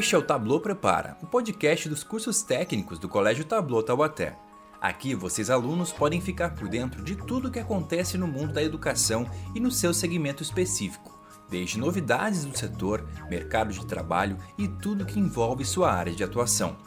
Este 0.00 0.14
é 0.14 0.18
o 0.18 0.22
Tableau 0.22 0.58
Prepara, 0.58 1.18
o 1.20 1.26
podcast 1.26 1.86
dos 1.86 2.02
cursos 2.02 2.40
técnicos 2.40 2.98
do 2.98 3.06
Colégio 3.06 3.44
Tableau 3.44 3.82
Taubaté. 3.82 4.34
Aqui 4.80 5.14
vocês 5.14 5.50
alunos 5.50 5.92
podem 5.92 6.22
ficar 6.22 6.54
por 6.54 6.68
dentro 6.68 7.04
de 7.04 7.14
tudo 7.14 7.48
o 7.48 7.50
que 7.50 7.58
acontece 7.58 8.16
no 8.16 8.26
mundo 8.26 8.54
da 8.54 8.62
educação 8.62 9.28
e 9.54 9.60
no 9.60 9.70
seu 9.70 9.92
segmento 9.92 10.42
específico, 10.42 11.14
desde 11.50 11.78
novidades 11.78 12.46
do 12.46 12.56
setor, 12.56 13.06
mercado 13.28 13.74
de 13.74 13.84
trabalho 13.84 14.38
e 14.56 14.66
tudo 14.66 15.04
que 15.04 15.20
envolve 15.20 15.66
sua 15.66 15.92
área 15.92 16.14
de 16.14 16.24
atuação. 16.24 16.78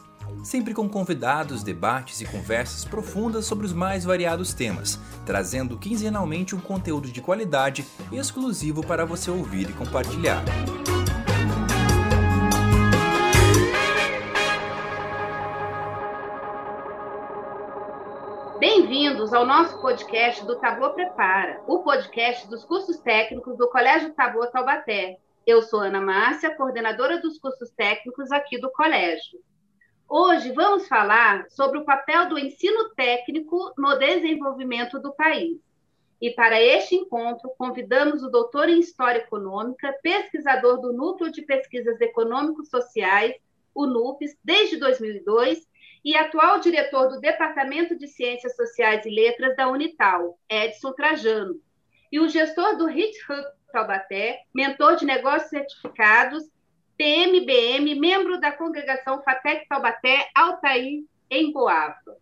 Sempre 0.43 0.73
com 0.73 0.89
convidados, 0.89 1.61
debates 1.61 2.19
e 2.19 2.25
conversas 2.25 2.83
profundas 2.83 3.45
sobre 3.45 3.67
os 3.67 3.73
mais 3.73 4.03
variados 4.03 4.55
temas, 4.55 4.99
trazendo 5.23 5.77
quinzenalmente 5.77 6.55
um 6.55 6.59
conteúdo 6.59 7.11
de 7.11 7.21
qualidade 7.21 7.85
exclusivo 8.11 8.83
para 8.83 9.05
você 9.05 9.29
ouvir 9.29 9.69
e 9.69 9.73
compartilhar. 9.73 10.43
Ao 19.33 19.47
nosso 19.47 19.81
podcast 19.81 20.45
do 20.45 20.59
Tabô 20.59 20.91
Prepara, 20.91 21.59
o 21.65 21.79
podcast 21.79 22.47
dos 22.47 22.63
cursos 22.63 22.99
técnicos 22.99 23.57
do 23.57 23.67
Colégio 23.67 24.13
Tabô 24.13 24.45
Taubaté. 24.45 25.17
Eu 25.43 25.63
sou 25.63 25.79
Ana 25.79 25.99
Márcia, 25.99 26.55
coordenadora 26.55 27.19
dos 27.19 27.39
cursos 27.39 27.71
técnicos 27.71 28.31
aqui 28.31 28.59
do 28.59 28.69
colégio. 28.69 29.39
Hoje 30.07 30.51
vamos 30.51 30.87
falar 30.87 31.49
sobre 31.49 31.79
o 31.79 31.83
papel 31.83 32.29
do 32.29 32.37
ensino 32.37 32.89
técnico 32.89 33.73
no 33.75 33.97
desenvolvimento 33.97 34.99
do 34.99 35.11
país. 35.11 35.57
E 36.21 36.29
para 36.29 36.61
este 36.61 36.93
encontro, 36.93 37.51
convidamos 37.57 38.21
o 38.21 38.29
doutor 38.29 38.69
em 38.69 38.79
História 38.79 39.17
Econômica, 39.17 39.97
pesquisador 40.03 40.79
do 40.79 40.93
Núcleo 40.93 41.31
de 41.31 41.41
Pesquisas 41.41 41.99
Econômicos 41.99 42.69
Sociais, 42.69 43.33
o 43.73 43.87
NUPES, 43.87 44.37
desde 44.43 44.77
2002, 44.77 45.67
e 46.03 46.15
atual 46.15 46.59
diretor 46.59 47.07
do 47.07 47.19
Departamento 47.19 47.97
de 47.97 48.07
Ciências 48.07 48.55
Sociais 48.55 49.05
e 49.05 49.09
Letras 49.09 49.55
da 49.55 49.69
Unital, 49.69 50.37
Edson 50.49 50.91
Trajano, 50.93 51.61
e 52.11 52.19
o 52.19 52.27
gestor 52.27 52.77
do 52.77 52.87
HIT 52.87 53.17
Hub 53.29 53.43
Taubaté, 53.71 54.41
mentor 54.53 54.97
de 54.97 55.05
negócios 55.05 55.49
certificados, 55.49 56.43
PMBM, 56.97 57.99
membro 57.99 58.39
da 58.39 58.51
congregação 58.51 59.23
FATEC 59.23 59.67
Taubaté, 59.67 60.29
Altair, 60.35 61.03
em 61.29 61.51
Boava. 61.51 62.17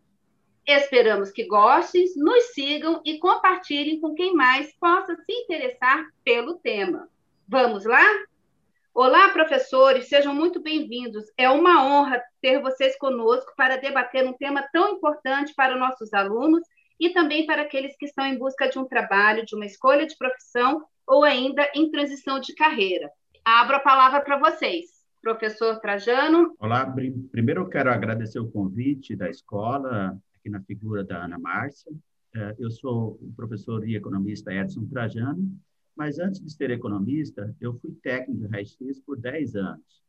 Esperamos 0.66 1.32
que 1.32 1.46
gostem, 1.46 2.06
nos 2.16 2.54
sigam 2.54 3.02
e 3.04 3.18
compartilhem 3.18 4.00
com 4.00 4.14
quem 4.14 4.34
mais 4.34 4.74
possa 4.80 5.16
se 5.16 5.34
interessar 5.34 6.06
pelo 6.24 6.56
tema. 6.60 7.10
Vamos 7.48 7.84
lá? 7.84 8.06
Olá, 8.94 9.30
professores, 9.30 10.10
sejam 10.10 10.36
muito 10.36 10.62
bem-vindos. 10.62 11.24
É 11.38 11.50
uma 11.50 11.86
honra 11.86 12.22
ter 12.42 12.62
vocês 12.62 12.98
conosco 12.98 13.54
para 13.56 13.78
debater 13.78 14.28
um 14.28 14.34
tema 14.34 14.68
tão 14.74 14.96
importante 14.96 15.54
para 15.56 15.78
nossos 15.78 16.14
alunos 16.14 16.62
e 17.00 17.10
também 17.12 17.46
para 17.46 17.62
aqueles 17.62 17.96
que 17.96 18.06
estão 18.06 18.26
em 18.26 18.38
busca 18.38 18.68
de 18.68 18.78
um 18.78 18.84
trabalho, 18.84 19.46
de 19.46 19.56
uma 19.56 19.66
escolha 19.66 20.06
de 20.06 20.18
profissão 20.18 20.84
ou 21.08 21.24
ainda 21.24 21.66
em 21.74 21.90
transição 21.90 22.38
de 22.38 22.54
carreira. 22.54 23.10
Abro 23.46 23.78
a 23.78 23.80
palavra 23.80 24.20
para 24.20 24.38
vocês. 24.38 24.88
Professor 25.22 25.80
Trajano. 25.80 26.54
Olá, 26.60 26.86
primeiro 27.32 27.62
eu 27.62 27.70
quero 27.70 27.90
agradecer 27.90 28.40
o 28.40 28.52
convite 28.52 29.16
da 29.16 29.30
escola, 29.30 30.18
aqui 30.36 30.50
na 30.50 30.62
figura 30.64 31.02
da 31.02 31.24
Ana 31.24 31.40
Márcia. 31.40 31.94
É, 32.36 32.56
eu 32.60 32.70
sou 32.70 33.18
o 33.22 33.34
professor 33.38 33.88
e 33.88 33.96
economista 33.96 34.54
Edson 34.54 34.86
Trajano, 34.86 35.50
mas 36.02 36.18
antes 36.18 36.42
de 36.42 36.52
ser 36.52 36.72
economista, 36.72 37.56
eu 37.62 37.76
fui 37.76 37.92
técnico 38.02 38.42
de 38.42 38.48
raio-x 38.48 39.00
por 39.06 39.16
10 39.20 39.56
anos. 39.56 40.02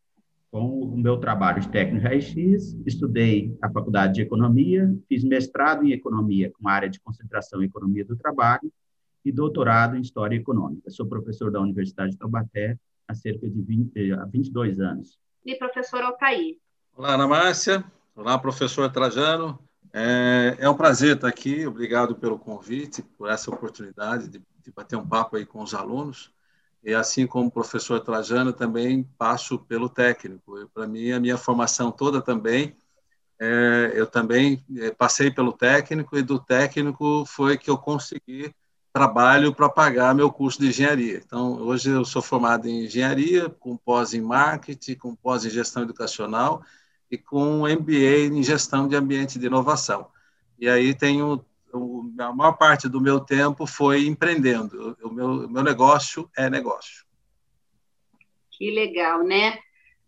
Com 0.51 0.85
o 0.85 0.97
meu 0.97 1.19
trabalho 1.19 1.61
de 1.61 1.69
técnico 1.69 2.01
de 2.01 2.07
raio-x, 2.07 2.75
estudei 2.87 3.55
a 3.61 3.71
faculdade 3.71 4.15
de 4.15 4.23
economia, 4.23 4.91
fiz 5.07 5.23
mestrado 5.23 5.85
em 5.85 5.93
economia 5.93 6.51
com 6.51 6.67
área 6.67 6.89
de 6.89 6.99
concentração 6.99 7.63
em 7.63 7.67
economia 7.67 8.07
do 8.07 8.17
trabalho 8.17 8.73
e 9.23 9.31
doutorado 9.31 9.95
em 9.95 10.01
história 10.01 10.35
econômica. 10.35 10.91
Sou 10.91 11.05
professor 11.05 11.53
da 11.53 11.61
Universidade 11.61 12.13
de 12.13 12.17
Taubaté 12.17 12.79
há 13.07 13.15
cerca 13.15 13.47
de 13.47 13.61
20, 13.61 14.13
há 14.13 14.25
22 14.25 14.81
anos. 14.81 15.19
E 15.45 15.55
professor 15.57 16.01
Altair. 16.01 16.57
Olá, 16.97 17.17
Ana 17.17 17.29
Márcia. 17.29 17.85
Olá, 18.17 18.39
professor 18.39 18.91
Trajano. 18.91 19.59
É, 19.93 20.57
é 20.59 20.71
um 20.71 20.75
prazer 20.75 21.17
estar 21.17 21.29
aqui. 21.29 21.67
Obrigado 21.67 22.15
pelo 22.17 22.39
convite, 22.39 23.03
por 23.03 23.29
essa 23.29 23.51
oportunidade 23.51 24.29
de 24.29 24.43
de 24.63 24.71
bater 24.71 24.97
um 24.97 25.07
papo 25.07 25.37
aí 25.37 25.45
com 25.45 25.63
os 25.63 25.75
alunos. 25.75 26.33
E 26.83 26.95
assim 26.95 27.27
como 27.27 27.49
o 27.49 27.51
professor 27.51 28.01
Trajano, 28.01 28.53
também 28.53 29.05
passo 29.17 29.59
pelo 29.59 29.89
técnico. 29.89 30.69
Para 30.75 30.87
mim, 30.87 31.13
a 31.13 31.21
minha 31.21 31.37
formação 31.37 31.93
toda 31.93 32.21
também, 32.21 32.77
é, 33.39 33.93
eu 33.95 34.07
também 34.07 34.65
é, 34.79 34.91
passei 34.91 35.31
pelo 35.31 35.53
técnico 35.53 36.17
e 36.17 36.23
do 36.23 36.41
técnico 36.41 37.25
foi 37.27 37.57
que 37.57 37.71
eu 37.71 37.79
consegui 37.79 38.55
trabalho 38.93 39.55
para 39.55 39.69
pagar 39.69 40.15
meu 40.15 40.31
curso 40.31 40.61
de 40.61 40.69
engenharia. 40.69 41.23
Então, 41.25 41.55
hoje 41.55 41.89
eu 41.89 42.05
sou 42.05 42.21
formado 42.21 42.69
em 42.69 42.85
engenharia, 42.85 43.49
com 43.49 43.77
pós 43.77 44.13
em 44.13 44.21
marketing, 44.21 44.97
com 44.97 45.15
pós 45.15 45.45
em 45.45 45.51
gestão 45.51 45.83
educacional 45.83 46.63
e 47.13 47.19
com 47.19 47.69
MBA 47.69 48.33
em 48.33 48.43
gestão 48.43 48.89
de 48.89 48.97
ambiente 48.97 49.39
de 49.39 49.45
inovação. 49.45 50.11
E 50.59 50.67
aí 50.67 50.95
tenho 50.95 51.45
a 52.19 52.33
maior 52.33 52.53
parte 52.53 52.89
do 52.89 53.01
meu 53.01 53.21
tempo 53.21 53.67
foi 53.67 54.07
empreendendo. 54.07 54.97
O 55.03 55.11
meu, 55.11 55.49
meu 55.49 55.63
negócio 55.63 56.31
é 56.37 56.49
negócio. 56.49 57.05
Que 58.51 58.71
legal, 58.71 59.23
né? 59.23 59.59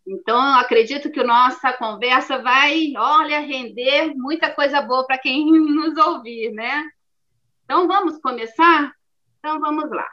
Então, 0.06 0.38
acredito 0.56 1.10
que 1.10 1.20
a 1.20 1.24
nossa 1.24 1.72
conversa 1.72 2.42
vai, 2.42 2.92
olha, 2.96 3.40
render 3.40 4.14
muita 4.14 4.50
coisa 4.50 4.82
boa 4.82 5.06
para 5.06 5.18
quem 5.18 5.50
nos 5.52 5.96
ouvir, 5.96 6.52
né? 6.52 6.86
Então, 7.64 7.86
vamos 7.86 8.18
começar? 8.18 8.92
Então, 9.38 9.58
vamos 9.60 9.90
lá. 9.90 10.06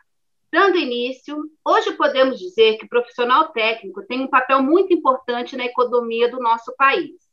Dando 0.51 0.78
início, 0.78 1.50
hoje 1.66 1.94
podemos 1.94 2.38
dizer 2.38 2.78
que 2.78 2.85
o 2.85 2.89
profissional 2.89 3.53
técnico 3.53 4.03
tem 4.03 4.22
um 4.22 4.28
papel 4.28 4.62
muito 4.62 4.94
importante 4.94 5.56
na 5.56 5.66
economia 5.66 6.29
do 6.29 6.39
nosso 6.39 6.75
país 6.75 7.31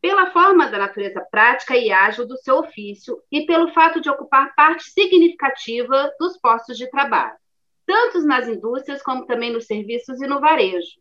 pela 0.00 0.30
forma 0.30 0.68
da 0.68 0.78
natureza 0.78 1.26
prática 1.30 1.76
e 1.76 1.90
ágil 1.90 2.26
do 2.26 2.36
seu 2.36 2.58
ofício 2.58 3.20
e 3.32 3.44
pelo 3.46 3.72
fato 3.72 4.00
de 4.00 4.08
ocupar 4.08 4.54
parte 4.54 4.84
significativa 4.90 6.12
dos 6.18 6.36
postos 6.38 6.76
de 6.78 6.88
trabalho, 6.88 7.36
tanto 7.84 8.20
nas 8.20 8.46
indústrias 8.46 9.02
como 9.02 9.26
também 9.26 9.52
nos 9.52 9.66
serviços 9.66 10.20
e 10.20 10.26
no 10.26 10.40
varejo. 10.40 11.00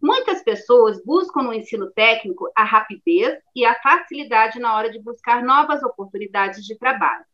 Muitas 0.00 0.42
pessoas 0.42 1.02
buscam 1.04 1.42
no 1.42 1.52
ensino 1.52 1.90
técnico 1.90 2.50
a 2.56 2.64
rapidez 2.64 3.38
e 3.54 3.66
a 3.66 3.74
facilidade 3.82 4.58
na 4.58 4.74
hora 4.76 4.90
de 4.90 5.02
buscar 5.02 5.42
novas 5.42 5.82
oportunidades 5.82 6.64
de 6.64 6.78
trabalho. 6.78 7.24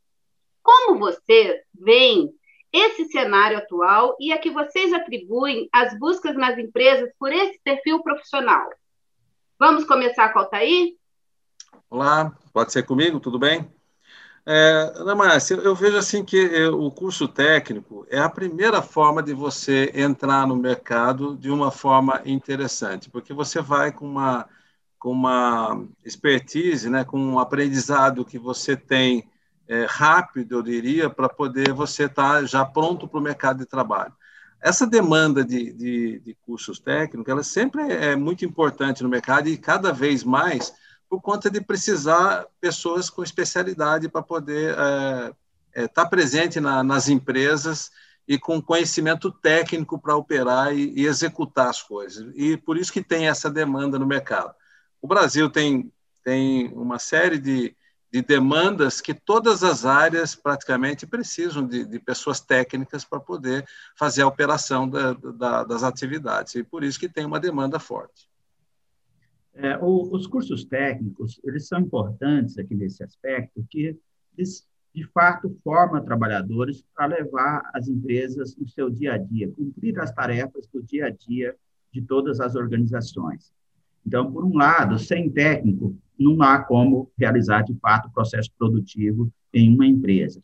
Como 0.62 0.98
você 0.98 1.62
vê 1.74 2.08
esse 2.74 3.04
cenário 3.04 3.56
atual 3.56 4.16
e 4.18 4.32
a 4.32 4.38
que 4.38 4.50
vocês 4.50 4.92
atribuem 4.92 5.68
as 5.72 5.96
buscas 5.96 6.34
nas 6.34 6.58
empresas 6.58 7.08
por 7.16 7.32
esse 7.32 7.60
perfil 7.62 8.02
profissional? 8.02 8.68
Vamos 9.56 9.84
começar 9.84 10.30
com 10.30 10.40
o 10.40 10.42
Altair? 10.42 10.96
Olá, 11.88 12.36
pode 12.52 12.72
ser 12.72 12.82
comigo? 12.82 13.20
Tudo 13.20 13.38
bem? 13.38 13.72
É, 14.44 14.92
Ana 14.96 15.14
Márcia, 15.14 15.54
eu 15.54 15.72
vejo 15.72 15.96
assim 15.96 16.24
que 16.24 16.36
é, 16.36 16.68
o 16.68 16.90
curso 16.90 17.28
técnico 17.28 18.04
é 18.10 18.18
a 18.18 18.28
primeira 18.28 18.82
forma 18.82 19.22
de 19.22 19.32
você 19.32 19.92
entrar 19.94 20.44
no 20.44 20.56
mercado 20.56 21.36
de 21.36 21.52
uma 21.52 21.70
forma 21.70 22.20
interessante, 22.26 23.08
porque 23.08 23.32
você 23.32 23.62
vai 23.62 23.92
com 23.92 24.04
uma, 24.04 24.48
com 24.98 25.12
uma 25.12 25.86
expertise, 26.04 26.90
né, 26.90 27.04
com 27.04 27.20
um 27.20 27.38
aprendizado 27.38 28.24
que 28.24 28.36
você 28.38 28.76
tem 28.76 29.30
é, 29.68 29.86
rápido, 29.88 30.56
eu 30.56 30.62
diria, 30.62 31.08
para 31.08 31.28
poder 31.28 31.72
você 31.72 32.04
estar 32.04 32.40
tá 32.40 32.44
já 32.44 32.64
pronto 32.64 33.08
para 33.08 33.18
o 33.18 33.22
mercado 33.22 33.58
de 33.58 33.66
trabalho. 33.66 34.12
Essa 34.60 34.86
demanda 34.86 35.44
de, 35.44 35.72
de, 35.72 36.20
de 36.20 36.34
cursos 36.46 36.78
técnicos, 36.78 37.30
ela 37.30 37.42
sempre 37.42 37.82
é 37.92 38.16
muito 38.16 38.44
importante 38.44 39.02
no 39.02 39.08
mercado 39.08 39.48
e 39.48 39.58
cada 39.58 39.92
vez 39.92 40.24
mais 40.24 40.72
por 41.08 41.20
conta 41.20 41.50
de 41.50 41.60
precisar 41.60 42.46
pessoas 42.60 43.10
com 43.10 43.22
especialidade 43.22 44.08
para 44.08 44.22
poder 44.22 44.70
estar 44.70 45.34
é, 45.74 45.84
é, 45.84 45.88
tá 45.88 46.06
presente 46.06 46.60
na, 46.60 46.82
nas 46.82 47.08
empresas 47.08 47.90
e 48.26 48.38
com 48.38 48.60
conhecimento 48.60 49.30
técnico 49.30 49.98
para 49.98 50.16
operar 50.16 50.74
e, 50.74 50.94
e, 50.96 51.06
executar 51.06 51.68
as 51.68 51.82
coisas. 51.82 52.32
E 52.34 52.56
por 52.56 52.78
isso 52.78 52.92
que 52.92 53.02
tem 53.02 53.28
essa 53.28 53.50
demanda 53.50 53.98
no 53.98 54.06
mercado. 54.06 54.54
O 55.00 55.06
Brasil 55.06 55.50
tem, 55.50 55.92
tem 56.24 56.68
uma 56.68 56.98
série 56.98 57.38
de, 57.38 57.76
de 58.14 58.22
demandas 58.22 59.00
que 59.00 59.12
todas 59.12 59.64
as 59.64 59.84
áreas 59.84 60.36
praticamente 60.36 61.04
precisam 61.04 61.66
de, 61.66 61.84
de 61.84 61.98
pessoas 61.98 62.38
técnicas 62.38 63.04
para 63.04 63.18
poder 63.18 63.66
fazer 63.96 64.22
a 64.22 64.28
operação 64.28 64.88
da, 64.88 65.14
da, 65.14 65.64
das 65.64 65.82
atividades. 65.82 66.54
E 66.54 66.62
por 66.62 66.84
isso 66.84 67.00
que 67.00 67.08
tem 67.08 67.26
uma 67.26 67.40
demanda 67.40 67.80
forte. 67.80 68.30
É, 69.52 69.76
o, 69.78 70.14
os 70.14 70.28
cursos 70.28 70.64
técnicos, 70.64 71.40
eles 71.42 71.66
são 71.66 71.80
importantes 71.80 72.56
aqui 72.56 72.76
nesse 72.76 73.02
aspecto, 73.02 73.66
que 73.68 73.98
eles, 74.38 74.64
de 74.94 75.04
fato, 75.08 75.52
formam 75.64 76.04
trabalhadores 76.04 76.84
para 76.94 77.06
levar 77.06 77.68
as 77.74 77.88
empresas 77.88 78.54
no 78.54 78.68
seu 78.68 78.88
dia 78.90 79.14
a 79.14 79.18
dia, 79.18 79.50
cumprir 79.50 79.98
as 79.98 80.12
tarefas 80.12 80.68
do 80.68 80.80
dia 80.80 81.06
a 81.06 81.10
dia 81.10 81.56
de 81.92 82.00
todas 82.00 82.38
as 82.38 82.54
organizações. 82.54 83.52
Então, 84.06 84.30
por 84.30 84.44
um 84.44 84.56
lado, 84.56 85.00
sem 85.00 85.28
técnico, 85.28 85.96
não 86.18 86.40
há 86.42 86.58
como 86.58 87.10
realizar, 87.18 87.62
de 87.62 87.74
fato, 87.74 88.08
o 88.08 88.12
processo 88.12 88.50
produtivo 88.58 89.30
em 89.52 89.72
uma 89.72 89.86
empresa. 89.86 90.42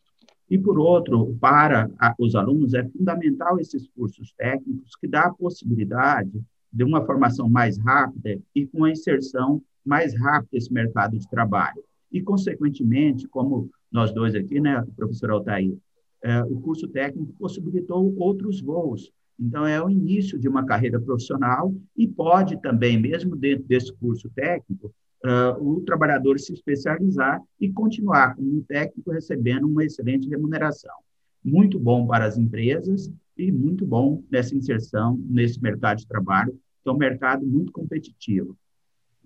E, 0.49 0.57
por 0.57 0.77
outro, 0.77 1.37
para 1.39 1.89
os 2.19 2.35
alunos, 2.35 2.73
é 2.73 2.83
fundamental 2.89 3.59
esses 3.59 3.87
cursos 3.87 4.33
técnicos 4.33 4.95
que 4.97 5.07
dá 5.07 5.27
a 5.27 5.33
possibilidade 5.33 6.41
de 6.71 6.83
uma 6.83 7.05
formação 7.05 7.49
mais 7.49 7.77
rápida 7.77 8.37
e 8.53 8.65
com 8.65 8.83
a 8.83 8.91
inserção 8.91 9.61
mais 9.85 10.13
rápida 10.13 10.49
nesse 10.53 10.73
mercado 10.73 11.17
de 11.17 11.29
trabalho. 11.29 11.81
E, 12.11 12.21
consequentemente, 12.21 13.27
como 13.27 13.69
nós 13.91 14.13
dois 14.13 14.35
aqui, 14.35 14.59
né, 14.59 14.83
professor 14.95 15.31
Altair, 15.31 15.75
é, 16.23 16.43
o 16.43 16.59
curso 16.59 16.87
técnico 16.87 17.33
possibilitou 17.39 18.13
outros 18.17 18.61
voos. 18.61 19.11
Então, 19.39 19.65
é 19.65 19.81
o 19.81 19.89
início 19.89 20.37
de 20.37 20.47
uma 20.47 20.65
carreira 20.65 20.99
profissional 20.99 21.73
e 21.97 22.07
pode 22.07 22.61
também, 22.61 22.99
mesmo 22.99 23.35
dentro 23.35 23.63
desse 23.65 23.91
curso 23.93 24.29
técnico, 24.29 24.93
uh, 25.25 25.61
o 25.61 25.81
trabalhador 25.81 26.39
se 26.39 26.53
especializar 26.53 27.41
e 27.59 27.71
continuar 27.71 28.35
como 28.35 28.63
técnico 28.63 29.11
recebendo 29.11 29.67
uma 29.67 29.83
excelente 29.83 30.27
remuneração. 30.27 30.95
Muito 31.43 31.79
bom 31.79 32.05
para 32.05 32.25
as 32.25 32.37
empresas 32.37 33.11
e 33.37 33.51
muito 33.51 33.85
bom 33.85 34.23
nessa 34.29 34.55
inserção 34.55 35.19
nesse 35.29 35.61
mercado 35.61 35.99
de 35.99 36.07
trabalho, 36.07 36.53
que 36.83 36.89
é 36.89 36.91
um 36.91 36.97
mercado 36.97 37.45
muito 37.45 37.71
competitivo. 37.71 38.57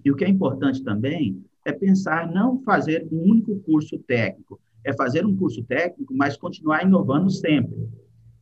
E 0.04 0.12
o 0.12 0.16
que 0.16 0.24
é 0.24 0.30
importante 0.30 0.84
também 0.84 1.44
é 1.66 1.72
pensar 1.72 2.32
não 2.32 2.62
fazer 2.62 3.08
um 3.12 3.32
único 3.32 3.60
curso 3.62 3.98
técnico, 4.00 4.60
é 4.84 4.94
fazer 4.94 5.26
um 5.26 5.36
curso 5.36 5.64
técnico, 5.64 6.14
mas 6.16 6.38
continuar 6.38 6.84
inovando 6.84 7.30
sempre. 7.32 7.76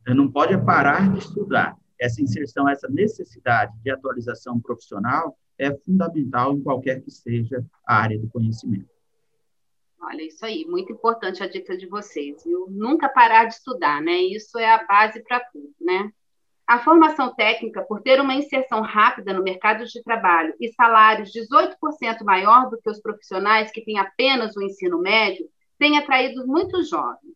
Não 0.06 0.30
pode 0.30 0.56
parar 0.64 1.10
de 1.12 1.20
estudar. 1.20 1.74
Essa 1.98 2.20
inserção, 2.20 2.68
essa 2.68 2.86
necessidade 2.88 3.72
de 3.82 3.90
atualização 3.90 4.60
profissional 4.60 5.38
é 5.58 5.74
fundamental 5.74 6.54
em 6.54 6.62
qualquer 6.62 7.00
que 7.02 7.10
seja 7.10 7.64
a 7.86 7.96
área 7.96 8.18
do 8.18 8.28
conhecimento. 8.28 8.88
Olha, 10.00 10.22
isso 10.22 10.44
aí, 10.44 10.66
muito 10.66 10.92
importante 10.92 11.42
a 11.42 11.46
dica 11.46 11.76
de 11.76 11.86
vocês, 11.86 12.44
viu? 12.44 12.66
Nunca 12.68 13.08
parar 13.08 13.46
de 13.46 13.54
estudar, 13.54 14.02
né? 14.02 14.18
Isso 14.18 14.58
é 14.58 14.70
a 14.70 14.84
base 14.84 15.22
para 15.22 15.40
tudo, 15.40 15.74
né? 15.80 16.10
A 16.66 16.78
formação 16.78 17.34
técnica, 17.34 17.82
por 17.82 18.02
ter 18.02 18.20
uma 18.20 18.34
inserção 18.34 18.80
rápida 18.80 19.32
no 19.32 19.42
mercado 19.42 19.84
de 19.84 20.02
trabalho 20.02 20.54
e 20.60 20.72
salários 20.72 21.30
18% 21.30 22.24
maior 22.24 22.70
do 22.70 22.80
que 22.80 22.88
os 22.88 23.00
profissionais 23.00 23.70
que 23.70 23.84
têm 23.84 23.98
apenas 23.98 24.56
o 24.56 24.62
ensino 24.62 24.98
médio, 24.98 25.46
tem 25.78 25.98
atraído 25.98 26.46
muitos 26.46 26.88
jovens. 26.88 27.34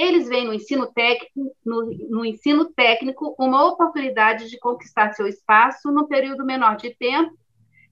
Eles 0.00 0.28
veem 0.28 0.46
no 0.46 0.54
ensino 0.54 0.90
técnico, 0.90 1.54
no, 1.62 1.84
no 2.08 2.24
ensino 2.24 2.72
técnico 2.72 3.34
uma 3.38 3.66
oportunidade 3.66 4.48
de 4.48 4.58
conquistar 4.58 5.12
seu 5.12 5.26
espaço 5.26 5.92
num 5.92 6.06
período 6.06 6.42
menor 6.42 6.76
de 6.76 6.96
tempo 6.96 7.36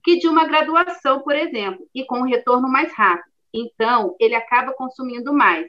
que 0.03 0.17
de 0.17 0.27
uma 0.27 0.47
graduação, 0.47 1.21
por 1.21 1.37
exemplo, 1.37 1.87
e 1.95 2.07
com 2.07 2.21
um 2.21 2.27
retorno 2.27 2.67
mais 2.67 2.91
rápido. 2.95 3.29
Então, 3.53 4.17
ele 4.19 4.35
acaba 4.35 4.73
consumindo 4.73 5.35
mais, 5.35 5.67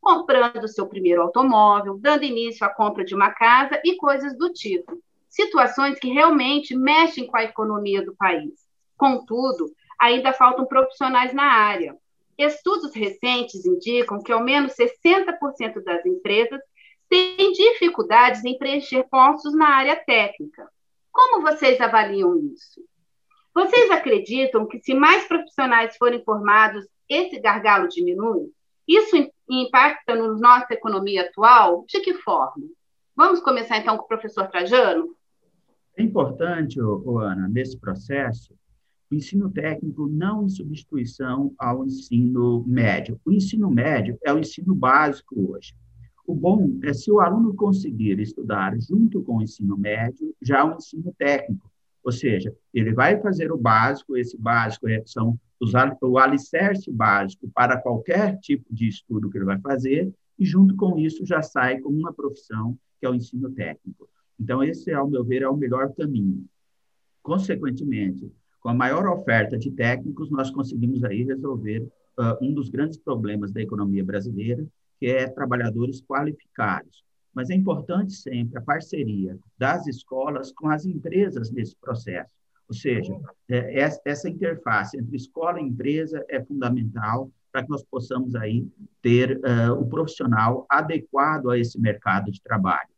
comprando 0.00 0.66
seu 0.66 0.86
primeiro 0.86 1.20
automóvel, 1.20 1.98
dando 1.98 2.24
início 2.24 2.64
à 2.64 2.70
compra 2.70 3.04
de 3.04 3.14
uma 3.14 3.30
casa 3.30 3.78
e 3.84 3.94
coisas 3.96 4.34
do 4.38 4.50
tipo. 4.50 4.98
Situações 5.28 5.98
que 5.98 6.08
realmente 6.08 6.74
mexem 6.74 7.26
com 7.26 7.36
a 7.36 7.44
economia 7.44 8.02
do 8.02 8.16
país. 8.16 8.66
Contudo, 8.96 9.70
ainda 10.00 10.32
faltam 10.32 10.64
profissionais 10.64 11.34
na 11.34 11.44
área. 11.44 11.94
Estudos 12.42 12.94
recentes 12.94 13.64
indicam 13.64 14.22
que 14.22 14.32
ao 14.32 14.42
menos 14.42 14.74
60% 14.74 15.82
das 15.84 16.04
empresas 16.04 16.60
têm 17.08 17.52
dificuldades 17.52 18.44
em 18.44 18.58
preencher 18.58 19.04
postos 19.08 19.54
na 19.54 19.68
área 19.68 19.96
técnica. 19.96 20.68
Como 21.12 21.42
vocês 21.42 21.80
avaliam 21.80 22.36
isso? 22.52 22.80
Vocês 23.54 23.90
acreditam 23.90 24.66
que 24.66 24.80
se 24.80 24.94
mais 24.94 25.28
profissionais 25.28 25.96
forem 25.96 26.24
formados, 26.24 26.86
esse 27.08 27.38
gargalo 27.38 27.86
diminui? 27.86 28.50
Isso 28.88 29.14
impacta 29.48 30.14
na 30.14 30.28
nossa 30.28 30.72
economia 30.72 31.22
atual? 31.22 31.84
De 31.86 32.00
que 32.00 32.14
forma? 32.14 32.64
Vamos 33.14 33.40
começar 33.40 33.76
então 33.76 33.96
com 33.98 34.04
o 34.04 34.08
professor 34.08 34.48
Trajano? 34.48 35.14
É 35.96 36.02
importante, 36.02 36.80
Ana, 36.80 37.46
nesse 37.48 37.78
processo, 37.78 38.54
o 39.12 39.14
ensino 39.14 39.50
técnico 39.50 40.08
não 40.08 40.46
em 40.46 40.48
substituição 40.48 41.54
ao 41.58 41.84
ensino 41.84 42.64
médio. 42.66 43.20
O 43.26 43.30
ensino 43.30 43.70
médio 43.70 44.18
é 44.24 44.32
o 44.32 44.38
ensino 44.38 44.74
básico 44.74 45.52
hoje. 45.52 45.74
O 46.26 46.34
bom 46.34 46.78
é 46.82 46.94
se 46.94 47.12
o 47.12 47.20
aluno 47.20 47.54
conseguir 47.54 48.18
estudar 48.20 48.74
junto 48.80 49.22
com 49.22 49.36
o 49.36 49.42
ensino 49.42 49.76
médio, 49.76 50.34
já 50.40 50.64
o 50.64 50.76
ensino 50.76 51.12
técnico. 51.18 51.70
Ou 52.02 52.10
seja, 52.10 52.56
ele 52.72 52.94
vai 52.94 53.20
fazer 53.20 53.52
o 53.52 53.58
básico, 53.58 54.16
esse 54.16 54.38
básico 54.38 54.88
é, 54.88 55.02
são 55.04 55.38
os, 55.60 55.72
o 56.00 56.18
alicerce 56.18 56.90
básico 56.90 57.50
para 57.54 57.76
qualquer 57.76 58.38
tipo 58.38 58.64
de 58.74 58.88
estudo 58.88 59.28
que 59.28 59.36
ele 59.36 59.44
vai 59.44 59.60
fazer, 59.60 60.10
e 60.38 60.44
junto 60.46 60.74
com 60.74 60.98
isso 60.98 61.26
já 61.26 61.42
sai 61.42 61.80
com 61.80 61.90
uma 61.90 62.14
profissão, 62.14 62.78
que 62.98 63.04
é 63.04 63.10
o 63.10 63.14
ensino 63.14 63.50
técnico. 63.50 64.08
Então, 64.40 64.64
esse, 64.64 64.90
ao 64.90 65.06
meu 65.06 65.22
ver, 65.22 65.42
é 65.42 65.48
o 65.48 65.56
melhor 65.56 65.92
caminho. 65.92 66.46
Consequentemente, 67.22 68.32
com 68.62 68.68
a 68.68 68.74
maior 68.74 69.06
oferta 69.08 69.58
de 69.58 69.70
técnicos, 69.72 70.30
nós 70.30 70.50
conseguimos 70.50 71.02
aí 71.02 71.24
resolver 71.24 71.80
uh, 72.18 72.44
um 72.44 72.54
dos 72.54 72.68
grandes 72.68 72.96
problemas 72.96 73.52
da 73.52 73.60
economia 73.60 74.04
brasileira, 74.04 74.64
que 75.00 75.06
é 75.06 75.28
trabalhadores 75.28 76.00
qualificados. 76.00 77.04
Mas 77.34 77.50
é 77.50 77.54
importante 77.54 78.12
sempre 78.12 78.58
a 78.58 78.62
parceria 78.62 79.36
das 79.58 79.86
escolas 79.88 80.52
com 80.52 80.68
as 80.68 80.84
empresas 80.84 81.50
nesse 81.50 81.74
processo. 81.76 82.30
Ou 82.68 82.74
seja, 82.74 83.18
é, 83.50 83.90
essa 84.04 84.28
interface 84.28 84.96
entre 84.96 85.16
escola 85.16 85.60
e 85.60 85.64
empresa 85.64 86.24
é 86.28 86.42
fundamental 86.42 87.30
para 87.50 87.64
que 87.64 87.68
nós 87.68 87.82
possamos 87.82 88.34
aí 88.36 88.66
ter 89.02 89.38
uh, 89.38 89.72
o 89.72 89.86
profissional 89.86 90.64
adequado 90.70 91.50
a 91.50 91.58
esse 91.58 91.78
mercado 91.80 92.30
de 92.30 92.40
trabalho. 92.40 92.88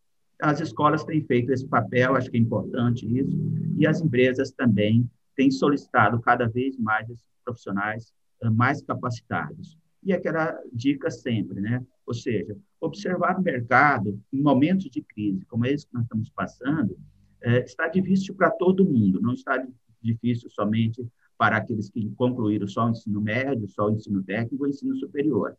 As 0.41 0.61
escolas 0.61 1.05
têm 1.05 1.25
feito 1.25 1.53
esse 1.53 1.67
papel, 1.67 2.15
acho 2.15 2.31
que 2.31 2.37
é 2.37 2.41
importante 2.41 3.07
isso, 3.07 3.37
e 3.79 3.87
as 3.87 4.01
empresas 4.01 4.53
também 4.53 5.09
tem 5.35 5.51
solicitado 5.51 6.21
cada 6.21 6.49
vez 6.49 6.77
mais 6.79 7.09
esses 7.11 7.27
profissionais 7.45 8.13
eh, 8.43 8.51
mais 8.51 8.83
capacitados. 8.83 9.79
E 10.03 10.13
aquela 10.13 10.59
dica 10.73 11.11
sempre, 11.11 11.61
né? 11.61 11.85
Ou 12.07 12.13
seja, 12.13 12.57
observar 12.81 13.39
o 13.39 13.43
mercado 13.43 14.21
em 14.33 14.43
momentos 14.43 14.91
de 14.91 15.03
crise, 15.03 15.45
como 15.47 15.65
esse 15.65 15.87
que 15.87 15.95
nós 15.95 16.05
estamos 16.05 16.29
passando, 16.31 16.99
é, 17.41 17.65
está 17.65 17.89
difícil 17.89 18.35
para 18.35 18.51
todo 18.51 18.85
mundo, 18.85 19.21
não 19.21 19.33
está 19.33 19.67
difícil 20.03 20.51
somente 20.51 21.07
para 21.37 21.57
aqueles 21.57 21.89
que 21.89 22.09
concluíram 22.11 22.69
só 22.69 22.87
o 22.87 22.91
ensino 22.91 23.21
médio, 23.21 23.69
só 23.69 23.89
o 23.89 23.93
ensino 23.93 24.23
técnico 24.23 24.65
ou 24.65 24.69
ensino 24.69 24.95
superior. 24.97 25.57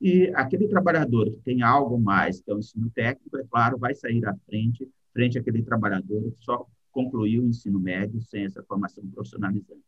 E 0.00 0.32
aquele 0.34 0.66
trabalhador 0.66 1.30
que 1.30 1.40
tem 1.40 1.62
algo 1.62 2.00
mais, 2.00 2.40
que 2.40 2.50
é 2.50 2.54
o 2.54 2.58
ensino 2.58 2.90
técnico, 2.90 3.36
é 3.36 3.44
claro, 3.44 3.78
vai 3.78 3.94
sair 3.94 4.24
à 4.26 4.34
frente, 4.46 4.88
frente 5.12 5.38
àquele 5.38 5.62
trabalhador 5.62 6.22
que 6.32 6.44
só 6.44 6.66
concluiu 6.92 7.42
o 7.42 7.48
ensino 7.48 7.80
médio 7.80 8.20
sem 8.22 8.44
essa 8.44 8.62
formação 8.62 9.04
profissionalizante. 9.10 9.82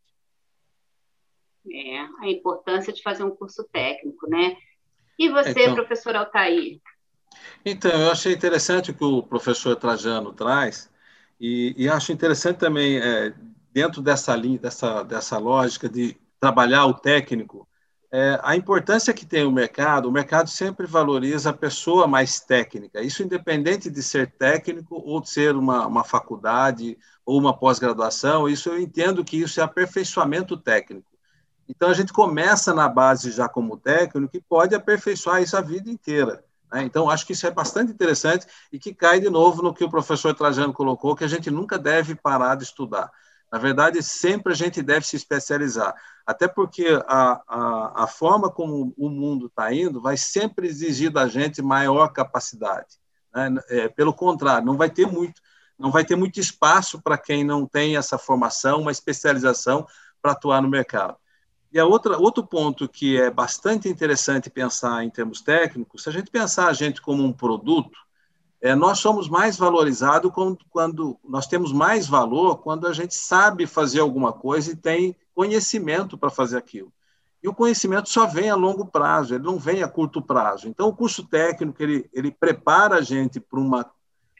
É, 1.71 1.99
a 2.19 2.29
importância 2.29 2.91
de 2.91 3.01
fazer 3.01 3.23
um 3.23 3.35
curso 3.35 3.63
técnico, 3.71 4.29
né? 4.29 4.57
E 5.17 5.29
você, 5.29 5.51
então, 5.51 5.75
professor 5.75 6.15
Altair? 6.15 6.79
Então, 7.65 7.91
eu 7.91 8.11
achei 8.11 8.33
interessante 8.33 8.91
o 8.91 8.93
que 8.93 9.03
o 9.03 9.23
professor 9.23 9.75
Trajano 9.75 10.33
traz, 10.33 10.91
e, 11.39 11.73
e 11.77 11.89
acho 11.89 12.11
interessante 12.11 12.57
também, 12.57 12.97
é, 12.97 13.33
dentro 13.71 14.01
dessa 14.01 14.35
linha, 14.35 14.59
dessa, 14.59 15.03
dessa 15.03 15.37
lógica 15.37 15.89
de 15.89 16.17
trabalhar 16.39 16.85
o 16.85 16.93
técnico, 16.93 17.67
é, 18.17 18.39
a 18.41 18.55
importância 18.55 19.13
que 19.13 19.25
tem 19.25 19.43
o 19.43 19.51
mercado, 19.51 20.07
o 20.07 20.11
mercado 20.11 20.49
sempre 20.49 20.87
valoriza 20.87 21.49
a 21.49 21.53
pessoa 21.53 22.07
mais 22.07 22.39
técnica, 22.39 23.01
isso 23.01 23.21
independente 23.21 23.89
de 23.89 24.01
ser 24.01 24.31
técnico 24.31 25.03
ou 25.05 25.19
de 25.19 25.29
ser 25.29 25.53
uma, 25.53 25.85
uma 25.85 26.01
faculdade 26.01 26.97
ou 27.25 27.37
uma 27.37 27.53
pós-graduação, 27.53 28.47
isso 28.47 28.69
eu 28.69 28.79
entendo 28.79 29.25
que 29.25 29.35
isso 29.35 29.59
é 29.59 29.63
aperfeiçoamento 29.63 30.55
técnico. 30.55 31.11
Então, 31.67 31.89
a 31.89 31.93
gente 31.93 32.13
começa 32.13 32.73
na 32.73 32.87
base 32.87 33.31
já 33.31 33.49
como 33.49 33.75
técnico 33.75 34.37
e 34.37 34.39
pode 34.39 34.73
aperfeiçoar 34.73 35.41
isso 35.41 35.57
a 35.57 35.61
vida 35.61 35.89
inteira. 35.89 36.41
Né? 36.71 36.83
Então, 36.83 37.09
acho 37.09 37.25
que 37.25 37.33
isso 37.33 37.45
é 37.45 37.51
bastante 37.51 37.91
interessante 37.91 38.47
e 38.71 38.79
que 38.79 38.93
cai 38.93 39.19
de 39.19 39.29
novo 39.29 39.61
no 39.61 39.73
que 39.73 39.83
o 39.83 39.89
professor 39.89 40.33
Trajano 40.33 40.71
colocou, 40.71 41.17
que 41.17 41.25
a 41.25 41.27
gente 41.27 41.51
nunca 41.51 41.77
deve 41.77 42.15
parar 42.15 42.55
de 42.55 42.63
estudar. 42.63 43.11
Na 43.51 43.59
verdade, 43.59 44.01
sempre 44.03 44.53
a 44.53 44.55
gente 44.55 44.81
deve 44.81 45.05
se 45.05 45.15
especializar, 45.15 45.95
até 46.25 46.47
porque 46.47 46.87
a, 47.07 47.41
a, 47.47 48.03
a 48.03 48.07
forma 48.07 48.49
como 48.49 48.93
o 48.97 49.09
mundo 49.09 49.45
está 49.47 49.73
indo 49.73 50.01
vai 50.01 50.17
sempre 50.17 50.67
exigir 50.67 51.11
da 51.11 51.27
gente 51.27 51.61
maior 51.61 52.09
capacidade. 52.09 52.97
Né? 53.33 53.55
É, 53.69 53.87
pelo 53.87 54.13
contrário, 54.13 54.65
não 54.65 54.75
vai 54.75 54.89
ter 54.89 55.05
muito, 55.05 55.41
não 55.77 55.91
vai 55.91 56.03
ter 56.03 56.15
muito 56.15 56.39
espaço 56.39 57.01
para 57.01 57.17
quem 57.17 57.43
não 57.43 57.65
tem 57.65 57.97
essa 57.97 58.17
formação, 58.17 58.81
uma 58.81 58.91
especialização 58.91 59.85
para 60.21 60.31
atuar 60.31 60.61
no 60.61 60.69
mercado. 60.69 61.17
E 61.71 61.79
a 61.79 61.85
outra, 61.85 62.17
outro 62.17 62.45
ponto 62.45 62.87
que 62.87 63.19
é 63.19 63.29
bastante 63.29 63.89
interessante 63.89 64.49
pensar 64.49 65.03
em 65.03 65.09
termos 65.09 65.41
técnicos, 65.41 66.03
se 66.03 66.09
a 66.09 66.11
gente 66.11 66.31
pensar 66.31 66.67
a 66.67 66.73
gente 66.73 67.01
como 67.01 67.23
um 67.23 67.33
produto, 67.33 67.99
é, 68.65 68.73
nós 68.73 68.97
somos 68.97 69.29
mais 69.29 69.57
valorizados 69.57 70.31
quando, 70.31 70.57
quando 70.71 71.19
nós 71.23 71.45
temos 71.45 71.71
mais 71.71 72.07
valor 72.07 72.57
quando 72.63 72.87
a 72.87 72.93
gente 72.93 73.13
sabe 73.13 73.67
fazer 73.67 73.99
alguma 73.99 74.33
coisa 74.33 74.71
e 74.71 74.75
tem 74.75 75.15
conhecimento 75.35 76.17
para 76.17 76.31
fazer 76.31 76.57
aquilo. 76.57 76.91
E 77.43 77.47
o 77.47 77.53
conhecimento 77.53 78.09
só 78.09 78.25
vem 78.25 78.49
a 78.49 78.55
longo 78.55 78.87
prazo, 78.87 79.35
ele 79.35 79.43
não 79.43 79.59
vem 79.59 79.83
a 79.83 79.87
curto 79.87 80.19
prazo. 80.19 80.67
Então, 80.67 80.87
o 80.87 80.95
curso 80.95 81.27
técnico 81.27 81.83
ele, 81.83 82.09
ele 82.11 82.31
prepara 82.31 82.95
a 82.95 83.01
gente 83.03 83.39
para 83.39 83.59
uma, 83.59 83.85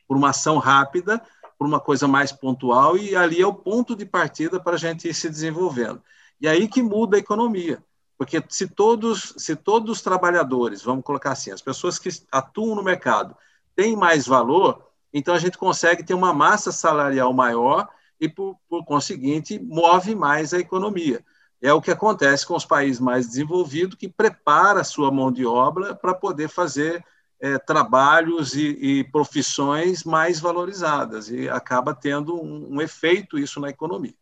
uma 0.09 0.31
ação 0.31 0.57
rápida, 0.57 1.21
para 1.55 1.67
uma 1.67 1.79
coisa 1.79 2.07
mais 2.07 2.31
pontual, 2.31 2.97
e 2.97 3.15
ali 3.15 3.39
é 3.39 3.45
o 3.45 3.53
ponto 3.53 3.95
de 3.95 4.07
partida 4.07 4.59
para 4.59 4.73
a 4.73 4.79
gente 4.79 5.07
ir 5.07 5.13
se 5.13 5.29
desenvolvendo. 5.29 6.01
E 6.41 6.47
aí 6.47 6.67
que 6.67 6.81
muda 6.81 7.15
a 7.15 7.19
economia. 7.19 7.83
Porque 8.17 8.43
se 8.49 8.67
todos, 8.67 9.35
se 9.37 9.55
todos 9.55 9.91
os 9.91 10.01
trabalhadores, 10.01 10.81
vamos 10.81 11.05
colocar 11.05 11.33
assim, 11.33 11.51
as 11.51 11.61
pessoas 11.61 11.99
que 11.99 12.09
atuam 12.31 12.73
no 12.73 12.81
mercado, 12.81 13.37
têm 13.75 13.95
mais 13.95 14.25
valor, 14.25 14.85
então 15.13 15.33
a 15.33 15.39
gente 15.39 15.57
consegue 15.57 16.03
ter 16.03 16.13
uma 16.13 16.33
massa 16.33 16.71
salarial 16.71 17.33
maior 17.33 17.87
e, 18.19 18.27
por, 18.29 18.57
por 18.67 18.83
conseguinte, 18.85 19.59
move 19.59 20.15
mais 20.15 20.53
a 20.53 20.59
economia. 20.59 21.23
É 21.61 21.73
o 21.73 21.81
que 21.81 21.91
acontece 21.91 22.45
com 22.45 22.55
os 22.55 22.65
países 22.65 22.99
mais 22.99 23.27
desenvolvidos, 23.27 23.97
que 23.97 24.07
prepara 24.07 24.81
a 24.81 24.83
sua 24.83 25.11
mão 25.11 25.31
de 25.31 25.45
obra 25.45 25.95
para 25.95 26.13
poder 26.13 26.49
fazer 26.49 27.03
é, 27.39 27.57
trabalhos 27.57 28.53
e, 28.55 28.77
e, 28.79 29.03
profissões 29.05 30.03
mais 30.03 30.39
valorizadas, 30.39 31.29
e 31.29 31.49
acaba 31.49 31.93
tendo 31.93 32.35
um, 32.35 32.75
um 32.75 32.81
efeito 32.81 33.37
isso 33.37 33.59
na 33.59 33.69
economia. 33.69 34.13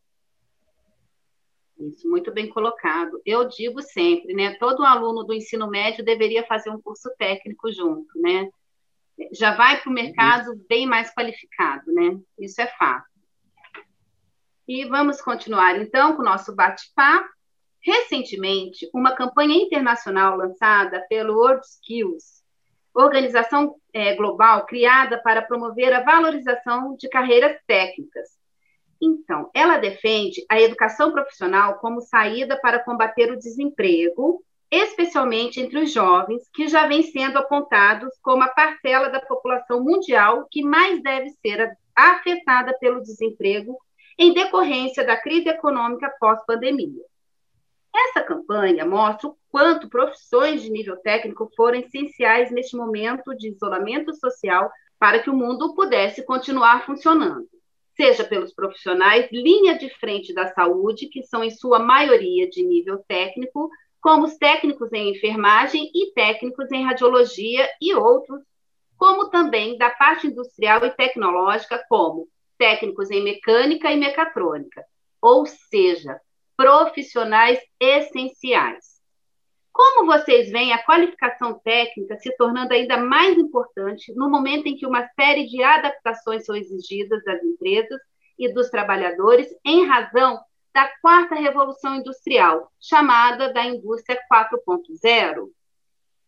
Isso, 1.80 2.10
muito 2.10 2.32
bem 2.32 2.50
colocado. 2.50 3.20
Eu 3.26 3.48
digo 3.48 3.82
sempre, 3.82 4.34
né? 4.34 4.56
Todo 4.56 4.86
aluno 4.86 5.24
do 5.24 5.34
ensino 5.34 5.68
médio 5.68 6.06
deveria 6.06 6.46
fazer 6.46 6.70
um 6.70 6.82
curso 6.82 7.10
técnico 7.18 7.72
junto, 7.72 8.20
né? 8.20 8.50
Já 9.32 9.56
vai 9.56 9.80
para 9.82 9.90
o 9.90 9.94
mercado 9.94 10.56
bem 10.68 10.86
mais 10.88 11.14
qualificado, 11.14 11.92
né? 11.94 12.20
Isso 12.40 12.62
é 12.62 12.68
fato. 12.68 13.06
E 14.68 14.86
vamos 14.86 15.22
continuar 15.22 15.80
então 15.80 16.16
com 16.16 16.22
o 16.22 16.26
nosso 16.26 16.56
bate-papo. 16.56 17.30
Recentemente, 17.82 18.90
uma 18.94 19.14
campanha 19.14 19.56
internacional 19.58 20.38
lançada 20.38 21.06
pelo 21.10 21.34
World 21.34 21.66
Skills, 21.66 22.42
organização 22.94 23.76
é, 23.92 24.16
global 24.16 24.66
criada 24.66 25.22
para 25.22 25.42
promover 25.42 25.92
a 25.92 26.02
valorização 26.02 26.96
de 26.96 27.10
carreiras 27.10 27.60
técnicas. 27.68 28.30
Então, 29.02 29.50
ela 29.54 29.78
defende 29.78 30.46
a 30.50 30.62
educação 30.62 31.12
profissional 31.12 31.78
como 31.80 32.00
saída 32.00 32.58
para 32.62 32.80
combater 32.80 33.30
o 33.32 33.38
desemprego, 33.38 34.42
especialmente 34.76 35.60
entre 35.60 35.84
os 35.84 35.94
jovens, 35.94 36.50
que 36.52 36.68
já 36.68 36.88
vêm 36.88 37.04
sendo 37.04 37.38
apontados 37.38 38.10
como 38.22 38.42
a 38.42 38.48
parcela 38.48 39.10
da 39.10 39.22
população 39.22 39.84
mundial 39.84 40.48
que 40.50 40.64
mais 40.64 41.02
deve 41.04 41.30
ser 41.30 41.78
afetada 41.96 42.76
pelo 42.80 43.02
desemprego 43.02 43.78
em 44.18 44.34
decorrência 44.34 45.06
da 45.06 45.16
crise 45.16 45.50
econômica 45.50 46.12
pós-pandemia. 46.20 47.04
Essa 47.96 48.24
campanha 48.24 48.84
mostra 48.84 49.30
o 49.30 49.38
quanto 49.52 49.90
profissões 49.90 50.64
de 50.64 50.72
nível 50.72 50.98
técnico 50.98 51.52
foram 51.56 51.80
essenciais 51.80 52.52
neste 52.52 52.76
momento 52.76 53.36
de 53.36 53.50
isolamento 53.50 54.16
social 54.16 54.72
para 54.98 55.20
que 55.20 55.30
o 55.30 55.36
mundo 55.36 55.76
pudesse 55.76 56.26
continuar 56.26 56.84
funcionando, 56.86 57.48
seja 57.96 58.24
pelos 58.24 58.52
profissionais 58.54 59.30
linha 59.32 59.78
de 59.78 59.90
frente 60.00 60.34
da 60.34 60.48
saúde, 60.54 61.10
que 61.10 61.22
são 61.22 61.44
em 61.44 61.52
sua 61.52 61.78
maioria 61.78 62.50
de 62.50 62.64
nível 62.64 63.04
técnico, 63.08 63.70
como 64.04 64.26
os 64.26 64.36
técnicos 64.36 64.92
em 64.92 65.12
enfermagem 65.12 65.90
e 65.96 66.12
técnicos 66.12 66.70
em 66.74 66.84
radiologia 66.84 67.70
e 67.82 67.96
outros, 67.96 68.44
como 68.98 69.30
também 69.30 69.78
da 69.78 69.90
parte 69.90 70.28
industrial 70.28 70.84
e 70.86 70.92
tecnológica, 70.92 71.82
como 71.88 72.28
técnicos 72.58 73.10
em 73.10 73.24
mecânica 73.24 73.90
e 73.90 73.98
mecatrônica, 73.98 74.84
ou 75.22 75.46
seja, 75.46 76.20
profissionais 76.58 77.58
essenciais. 77.80 79.02
Como 79.72 80.06
vocês 80.06 80.52
veem 80.52 80.74
a 80.74 80.84
qualificação 80.84 81.58
técnica 81.64 82.18
se 82.18 82.36
tornando 82.36 82.74
ainda 82.74 82.98
mais 82.98 83.38
importante 83.38 84.14
no 84.16 84.30
momento 84.30 84.68
em 84.68 84.76
que 84.76 84.86
uma 84.86 85.08
série 85.16 85.48
de 85.48 85.64
adaptações 85.64 86.46
são 86.46 86.56
exigidas 86.56 87.24
das 87.24 87.42
empresas 87.42 88.02
e 88.38 88.54
dos 88.54 88.70
trabalhadores 88.70 89.48
em 89.66 89.86
razão 89.86 90.42
da 90.74 90.90
quarta 91.02 91.36
revolução 91.36 91.96
industrial, 91.96 92.72
chamada 92.80 93.54
da 93.54 93.64
indústria 93.66 94.20
4.0? 94.32 95.50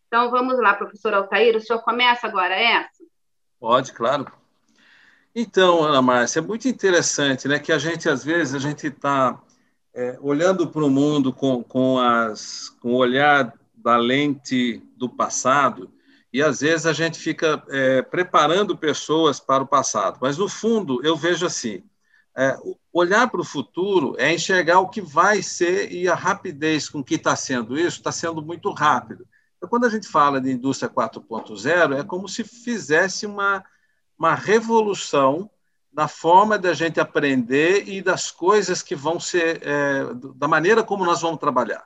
Então 0.06 0.30
vamos 0.30 0.58
lá, 0.58 0.74
professor 0.74 1.12
Altair, 1.14 1.56
o 1.56 1.60
senhor 1.60 1.82
começa 1.82 2.26
agora 2.26 2.54
essa? 2.54 3.04
Pode, 3.58 3.92
claro. 3.92 4.30
Então, 5.34 5.82
Ana 5.82 6.00
Márcia, 6.00 6.38
é 6.38 6.42
muito 6.42 6.68
interessante, 6.68 7.48
né, 7.48 7.58
que 7.58 7.72
a 7.72 7.78
gente 7.78 8.08
às 8.08 8.24
vezes 8.24 8.54
a 8.54 8.58
gente 8.58 8.86
está 8.86 9.38
é, 9.92 10.16
olhando 10.20 10.68
para 10.68 10.84
o 10.84 10.90
mundo 10.90 11.32
com, 11.32 11.62
com, 11.62 11.98
as, 11.98 12.70
com 12.80 12.92
o 12.92 12.96
olhar 12.96 13.52
da 13.74 13.96
lente 13.96 14.82
do 14.96 15.08
passado 15.08 15.90
e 16.32 16.42
às 16.42 16.60
vezes 16.60 16.86
a 16.86 16.92
gente 16.92 17.18
fica 17.18 17.62
é, 17.68 18.02
preparando 18.02 18.76
pessoas 18.76 19.40
para 19.40 19.62
o 19.62 19.66
passado. 19.66 20.18
Mas 20.20 20.36
no 20.38 20.48
fundo 20.48 21.04
eu 21.04 21.16
vejo 21.16 21.46
assim, 21.46 21.82
é, 22.36 22.56
olhar 22.98 23.28
para 23.28 23.40
o 23.40 23.44
futuro 23.44 24.14
é 24.18 24.32
enxergar 24.32 24.80
o 24.80 24.88
que 24.88 25.00
vai 25.00 25.42
ser 25.42 25.92
e 25.92 26.08
a 26.08 26.14
rapidez 26.14 26.88
com 26.88 27.02
que 27.02 27.16
está 27.16 27.34
sendo 27.36 27.78
isso 27.78 27.98
está 27.98 28.12
sendo 28.12 28.42
muito 28.42 28.70
rápido. 28.72 29.26
Então, 29.56 29.68
quando 29.68 29.86
a 29.86 29.90
gente 29.90 30.06
fala 30.06 30.40
de 30.40 30.50
indústria 30.50 30.90
4.0, 30.90 31.98
é 31.98 32.04
como 32.04 32.28
se 32.28 32.44
fizesse 32.44 33.26
uma 33.26 33.64
uma 34.18 34.34
revolução 34.34 35.50
na 35.92 36.08
forma 36.08 36.58
da 36.58 36.74
gente 36.74 37.00
aprender 37.00 37.88
e 37.88 38.02
das 38.02 38.30
coisas 38.30 38.82
que 38.82 38.94
vão 38.94 39.18
ser, 39.18 39.60
é, 39.62 40.04
da 40.34 40.46
maneira 40.48 40.82
como 40.82 41.04
nós 41.04 41.22
vamos 41.22 41.38
trabalhar. 41.38 41.84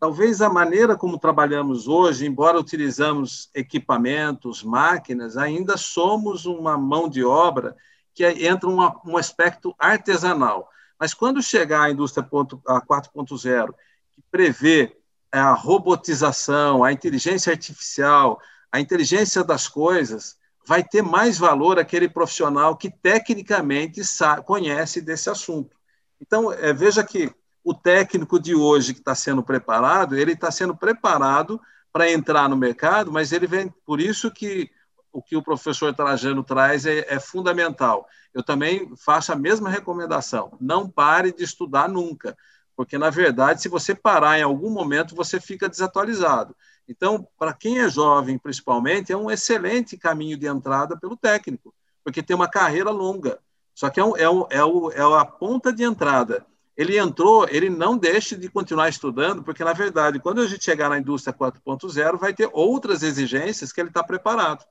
Talvez 0.00 0.42
a 0.42 0.50
maneira 0.50 0.96
como 0.96 1.18
trabalhamos 1.18 1.86
hoje, 1.86 2.26
embora 2.26 2.58
utilizamos 2.58 3.48
equipamentos, 3.54 4.62
máquinas, 4.62 5.36
ainda 5.36 5.76
somos 5.76 6.46
uma 6.46 6.76
mão 6.76 7.08
de 7.08 7.24
obra 7.24 7.76
que 8.14 8.24
entra 8.24 8.68
uma, 8.68 9.00
um 9.04 9.16
aspecto 9.16 9.74
artesanal. 9.78 10.70
Mas 10.98 11.12
quando 11.12 11.42
chegar 11.42 11.82
a 11.82 11.90
indústria 11.90 12.26
4.0, 12.26 13.74
que 14.12 14.22
prevê 14.30 14.96
a 15.32 15.52
robotização, 15.52 16.84
a 16.84 16.92
inteligência 16.92 17.52
artificial, 17.52 18.40
a 18.70 18.80
inteligência 18.80 19.42
das 19.42 19.66
coisas, 19.66 20.36
vai 20.66 20.82
ter 20.82 21.02
mais 21.02 21.36
valor 21.36 21.78
aquele 21.78 22.08
profissional 22.08 22.76
que 22.76 22.88
tecnicamente 22.88 24.00
conhece 24.46 25.00
desse 25.00 25.28
assunto. 25.28 25.76
Então, 26.20 26.52
é, 26.52 26.72
veja 26.72 27.02
que 27.02 27.34
o 27.62 27.74
técnico 27.74 28.38
de 28.38 28.54
hoje 28.54 28.94
que 28.94 29.00
está 29.00 29.14
sendo 29.14 29.42
preparado, 29.42 30.16
ele 30.16 30.32
está 30.32 30.50
sendo 30.50 30.76
preparado 30.76 31.60
para 31.92 32.10
entrar 32.10 32.48
no 32.48 32.56
mercado, 32.56 33.10
mas 33.12 33.32
ele 33.32 33.46
vem, 33.46 33.72
por 33.84 34.00
isso 34.00 34.30
que 34.30 34.70
o 35.14 35.22
que 35.22 35.36
o 35.36 35.42
professor 35.42 35.94
Trajano 35.94 36.42
traz 36.42 36.84
é, 36.84 37.06
é 37.08 37.20
fundamental. 37.20 38.06
Eu 38.34 38.42
também 38.42 38.92
faço 38.96 39.32
a 39.32 39.36
mesma 39.36 39.70
recomendação: 39.70 40.58
não 40.60 40.90
pare 40.90 41.32
de 41.32 41.44
estudar 41.44 41.88
nunca, 41.88 42.36
porque 42.76 42.98
na 42.98 43.10
verdade, 43.10 43.62
se 43.62 43.68
você 43.68 43.94
parar 43.94 44.40
em 44.40 44.42
algum 44.42 44.68
momento, 44.70 45.14
você 45.14 45.40
fica 45.40 45.68
desatualizado. 45.68 46.54
Então, 46.88 47.26
para 47.38 47.54
quem 47.54 47.78
é 47.78 47.88
jovem, 47.88 48.36
principalmente, 48.36 49.12
é 49.12 49.16
um 49.16 49.30
excelente 49.30 49.96
caminho 49.96 50.36
de 50.36 50.46
entrada 50.46 50.98
pelo 50.98 51.16
técnico, 51.16 51.72
porque 52.02 52.22
tem 52.22 52.34
uma 52.34 52.48
carreira 52.48 52.90
longa. 52.90 53.38
Só 53.72 53.88
que 53.90 54.00
é, 54.00 54.04
um, 54.04 54.16
é, 54.16 54.28
um, 54.64 54.90
é, 54.90 54.98
é 54.98 55.20
a 55.20 55.24
ponta 55.24 55.72
de 55.72 55.84
entrada. 55.84 56.44
Ele 56.76 56.98
entrou, 56.98 57.46
ele 57.48 57.70
não 57.70 57.96
deixa 57.96 58.36
de 58.36 58.48
continuar 58.48 58.88
estudando, 58.88 59.44
porque, 59.44 59.62
na 59.62 59.72
verdade, 59.72 60.18
quando 60.18 60.40
a 60.40 60.46
gente 60.46 60.64
chegar 60.64 60.88
na 60.88 60.98
indústria 60.98 61.32
4.0, 61.32 62.18
vai 62.18 62.34
ter 62.34 62.50
outras 62.52 63.04
exigências 63.04 63.72
que 63.72 63.80
ele 63.80 63.88
está 63.88 64.02
preparado. 64.02 64.64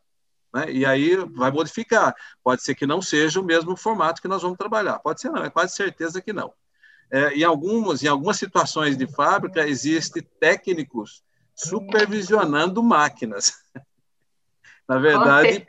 Né? 0.54 0.72
E 0.72 0.86
aí 0.86 1.16
vai 1.16 1.52
modificar. 1.52 2.16
Pode 2.44 2.62
ser 2.62 2.76
que 2.76 2.86
não 2.86 3.02
seja 3.02 3.40
o 3.40 3.44
mesmo 3.44 3.76
formato 3.76 4.22
que 4.22 4.28
nós 4.28 4.42
vamos 4.42 4.58
trabalhar. 4.58 5.00
Pode 5.00 5.20
ser 5.20 5.30
não, 5.30 5.44
é 5.44 5.50
quase 5.50 5.76
certeza 5.76 6.22
que 6.22 6.32
não. 6.32 6.54
É, 7.12 7.34
em, 7.34 7.44
algumas, 7.44 8.04
em 8.04 8.08
algumas 8.08 8.38
situações 8.38 8.98
de 8.98 9.08
fábrica, 9.08 9.68
existem 9.68 10.24
técnicos 10.40 11.24
supervisionando 11.56 12.82
máquinas. 12.84 13.54
Na 14.88 14.98
verdade, 14.98 15.66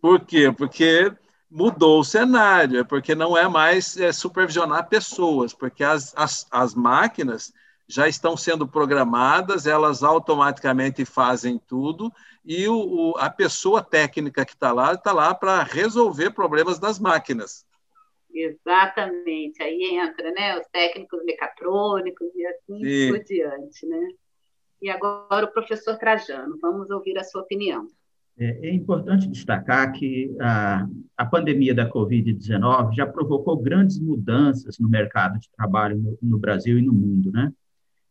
por 0.00 0.20
quê? 0.20 0.52
Porque 0.52 1.12
mudou 1.50 2.00
o 2.00 2.04
cenário, 2.04 2.80
é 2.80 2.84
porque 2.84 3.14
não 3.14 3.36
é 3.36 3.48
mais 3.48 3.96
é, 3.96 4.12
supervisionar 4.12 4.88
pessoas, 4.88 5.52
porque 5.52 5.82
as, 5.82 6.12
as, 6.16 6.46
as 6.50 6.74
máquinas 6.74 7.52
já 7.88 8.08
estão 8.08 8.36
sendo 8.36 8.66
programadas, 8.66 9.66
elas 9.66 10.02
automaticamente 10.02 11.04
fazem 11.04 11.58
tudo, 11.58 12.12
e 12.44 12.68
o, 12.68 12.76
o 12.76 13.14
a 13.18 13.30
pessoa 13.30 13.82
técnica 13.82 14.44
que 14.44 14.52
está 14.52 14.72
lá, 14.72 14.94
está 14.94 15.12
lá 15.12 15.34
para 15.34 15.62
resolver 15.62 16.30
problemas 16.30 16.78
das 16.78 16.98
máquinas. 16.98 17.66
Exatamente, 18.32 19.62
aí 19.62 19.96
entra 19.96 20.30
né, 20.32 20.58
os 20.58 20.66
técnicos 20.68 21.24
mecatrônicos 21.24 22.34
e 22.34 22.46
assim 22.46 22.84
Sim. 22.84 23.08
por 23.10 23.24
diante, 23.24 23.86
né? 23.86 24.08
E 24.82 24.90
agora 24.90 25.46
o 25.46 25.52
professor 25.52 25.96
Trajano, 25.96 26.58
vamos 26.60 26.90
ouvir 26.90 27.16
a 27.16 27.24
sua 27.24 27.42
opinião. 27.42 27.86
É, 28.36 28.68
é 28.68 28.74
importante 28.74 29.28
destacar 29.28 29.92
que 29.92 30.34
a, 30.40 30.86
a 31.16 31.24
pandemia 31.24 31.72
da 31.72 31.88
Covid-19 31.88 32.92
já 32.92 33.06
provocou 33.06 33.56
grandes 33.56 34.00
mudanças 34.00 34.78
no 34.78 34.88
mercado 34.88 35.38
de 35.38 35.48
trabalho 35.56 35.96
no, 35.96 36.18
no 36.20 36.38
Brasil 36.38 36.78
e 36.78 36.82
no 36.82 36.92
mundo, 36.92 37.30
né? 37.30 37.52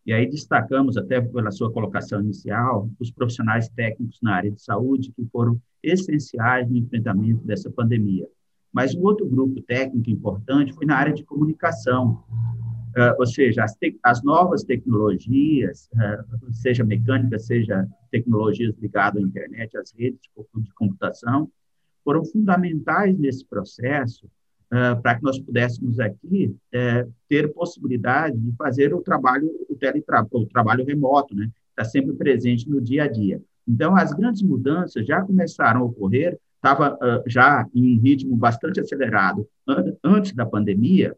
E 0.06 0.12
aí 0.12 0.30
destacamos, 0.30 0.98
até 0.98 1.22
pela 1.22 1.52
sua 1.52 1.72
colocação 1.72 2.20
inicial, 2.20 2.90
os 3.00 3.10
profissionais 3.10 3.70
técnicos 3.70 4.20
na 4.22 4.36
área 4.36 4.52
de 4.52 4.62
saúde 4.62 5.12
que 5.12 5.26
foram 5.32 5.60
essenciais 5.82 6.70
no 6.70 6.78
enfrentamento 6.78 7.46
dessa 7.46 7.72
pandemia. 7.72 8.28
Mas 8.72 8.94
um 8.96 9.02
outro 9.04 9.26
grupo 9.26 9.62
técnico 9.62 10.10
importante 10.10 10.74
foi 10.74 10.86
na 10.86 10.98
área 10.98 11.14
de 11.14 11.24
comunicação, 11.24 12.24
uh, 12.98 13.16
ou 13.18 13.26
seja, 13.26 13.64
as, 13.64 13.78
as 14.04 14.24
novas 14.24 14.64
tecnologias, 14.64 15.90
uh, 15.94 16.52
seja 16.52 16.84
mecânica, 16.84 17.40
seja 17.40 17.88
tecnologias 18.12 18.76
ligadas 18.80 19.24
à 19.24 19.26
internet, 19.26 19.78
às 19.78 19.94
redes 19.94 20.20
de 20.22 20.74
computação, 20.74 21.50
foram 22.04 22.26
fundamentais 22.26 23.18
nesse 23.18 23.46
processo 23.46 24.30
uh, 24.74 25.00
para 25.02 25.16
que 25.16 25.24
nós 25.24 25.40
pudéssemos 25.40 26.00
aqui 26.00 26.56
uh, 26.74 27.14
ter 27.30 27.54
possibilidade 27.54 28.38
de 28.38 28.52
fazer 28.56 28.94
o 28.94 29.02
trabalho, 29.02 29.50
o, 29.70 29.76
teletra 29.76 30.26
o 30.32 30.46
trabalho 30.48 30.84
remoto, 30.84 31.36
né? 31.36 31.50
Está 31.70 31.86
sempre 31.86 32.14
presente 32.14 32.70
no 32.70 32.82
dia 32.82 33.04
a 33.04 33.08
dia. 33.08 33.42
Então, 33.68 33.96
as 33.96 34.12
grandes 34.14 34.42
mudanças 34.42 35.06
já 35.06 35.22
começaram 35.22 35.82
a 35.82 35.84
ocorrer, 35.86 36.38
estava 36.56 36.96
uh, 36.96 37.24
já 37.28 37.68
em 37.74 37.98
um 37.98 38.02
ritmo 38.02 38.36
bastante 38.36 38.80
acelerado 38.80 39.48
an 39.68 39.94
antes 40.04 40.34
da 40.34 40.46
pandemia, 40.46 41.16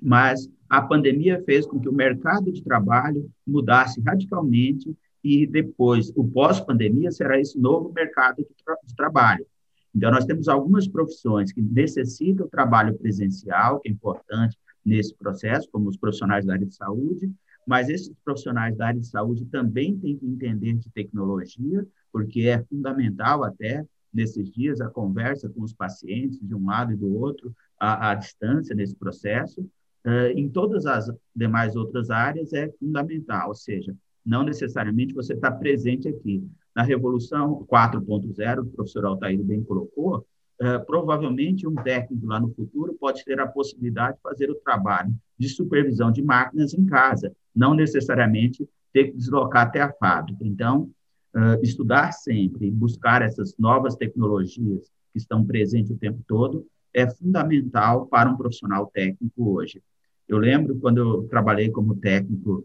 mas 0.00 0.48
a 0.68 0.82
pandemia 0.82 1.42
fez 1.44 1.66
com 1.66 1.80
que 1.80 1.88
o 1.88 1.92
mercado 1.92 2.52
de 2.52 2.62
trabalho 2.62 3.30
mudasse 3.46 4.00
radicalmente 4.00 4.94
e 5.22 5.46
depois, 5.46 6.12
o 6.14 6.24
pós-pandemia, 6.24 7.10
será 7.10 7.40
esse 7.40 7.58
novo 7.58 7.90
mercado 7.92 8.36
de, 8.36 8.48
tra 8.62 8.76
de 8.84 8.94
trabalho. 8.94 9.46
Então, 9.94 10.10
nós 10.10 10.24
temos 10.24 10.48
algumas 10.48 10.88
profissões 10.88 11.52
que 11.52 11.62
necessitam 11.62 12.48
trabalho 12.48 12.98
presencial, 12.98 13.80
que 13.80 13.88
é 13.88 13.92
importante 13.92 14.58
nesse 14.84 15.14
processo, 15.14 15.68
como 15.70 15.88
os 15.88 15.96
profissionais 15.96 16.44
da 16.44 16.54
área 16.54 16.66
de 16.66 16.74
saúde, 16.74 17.32
mas 17.66 17.88
esses 17.88 18.12
profissionais 18.24 18.76
da 18.76 18.88
área 18.88 19.00
de 19.00 19.06
saúde 19.06 19.44
também 19.46 19.96
têm 19.98 20.16
que 20.16 20.26
entender 20.26 20.74
de 20.74 20.90
tecnologia, 20.90 21.86
porque 22.12 22.42
é 22.42 22.62
fundamental 22.64 23.44
até 23.44 23.86
nesses 24.12 24.50
dias 24.50 24.80
a 24.80 24.88
conversa 24.88 25.48
com 25.48 25.62
os 25.62 25.72
pacientes 25.72 26.38
de 26.40 26.54
um 26.54 26.66
lado 26.66 26.92
e 26.92 26.96
do 26.96 27.12
outro, 27.16 27.54
a, 27.78 28.10
a 28.10 28.14
distância 28.14 28.74
nesse 28.74 28.94
processo. 28.94 29.60
Uh, 30.04 30.30
em 30.36 30.50
todas 30.50 30.84
as 30.84 31.10
demais 31.34 31.74
outras 31.74 32.10
áreas 32.10 32.52
é 32.52 32.68
fundamental, 32.78 33.48
ou 33.48 33.54
seja, 33.54 33.96
não 34.24 34.42
necessariamente 34.42 35.14
você 35.14 35.32
está 35.32 35.50
presente 35.50 36.06
aqui, 36.06 36.46
na 36.74 36.82
Revolução 36.82 37.64
4.0, 37.70 38.60
o 38.60 38.66
professor 38.66 39.04
Altair 39.04 39.42
bem 39.42 39.62
colocou, 39.62 40.26
é, 40.60 40.78
provavelmente 40.78 41.66
um 41.66 41.74
técnico 41.74 42.26
lá 42.26 42.38
no 42.38 42.48
futuro 42.54 42.94
pode 42.94 43.24
ter 43.24 43.40
a 43.40 43.46
possibilidade 43.46 44.16
de 44.16 44.22
fazer 44.22 44.50
o 44.50 44.54
trabalho 44.54 45.12
de 45.38 45.48
supervisão 45.48 46.12
de 46.12 46.22
máquinas 46.22 46.74
em 46.74 46.84
casa, 46.86 47.32
não 47.54 47.74
necessariamente 47.74 48.68
ter 48.92 49.10
que 49.10 49.16
deslocar 49.16 49.66
até 49.66 49.80
a 49.80 49.92
fábrica. 49.92 50.44
Então, 50.44 50.90
uh, 51.34 51.60
estudar 51.62 52.12
sempre, 52.12 52.70
buscar 52.70 53.22
essas 53.22 53.56
novas 53.58 53.96
tecnologias 53.96 54.90
que 55.12 55.18
estão 55.18 55.44
presentes 55.44 55.90
o 55.90 55.98
tempo 55.98 56.22
todo, 56.26 56.66
é 56.92 57.10
fundamental 57.10 58.06
para 58.06 58.30
um 58.30 58.36
profissional 58.36 58.86
técnico 58.86 59.50
hoje. 59.50 59.82
Eu 60.28 60.38
lembro 60.38 60.76
quando 60.76 60.98
eu 60.98 61.22
trabalhei 61.24 61.68
como 61.68 61.96
técnico 61.96 62.64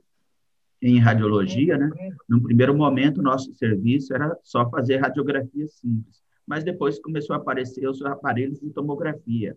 em 0.82 1.00
radiologia, 1.00 1.78
né? 1.78 1.90
No 2.28 2.42
primeiro 2.42 2.76
momento, 2.76 3.22
nosso 3.22 3.54
serviço 3.54 4.14
era 4.14 4.36
só 4.44 4.70
fazer 4.70 4.98
radiografia 4.98 5.68
simples, 5.68 6.22
mas 6.46 6.64
depois 6.64 7.00
começou 7.00 7.36
a 7.36 7.40
aparecer 7.40 7.88
os 7.88 8.02
aparelhos 8.02 8.60
de 8.60 8.70
tomografia. 8.70 9.56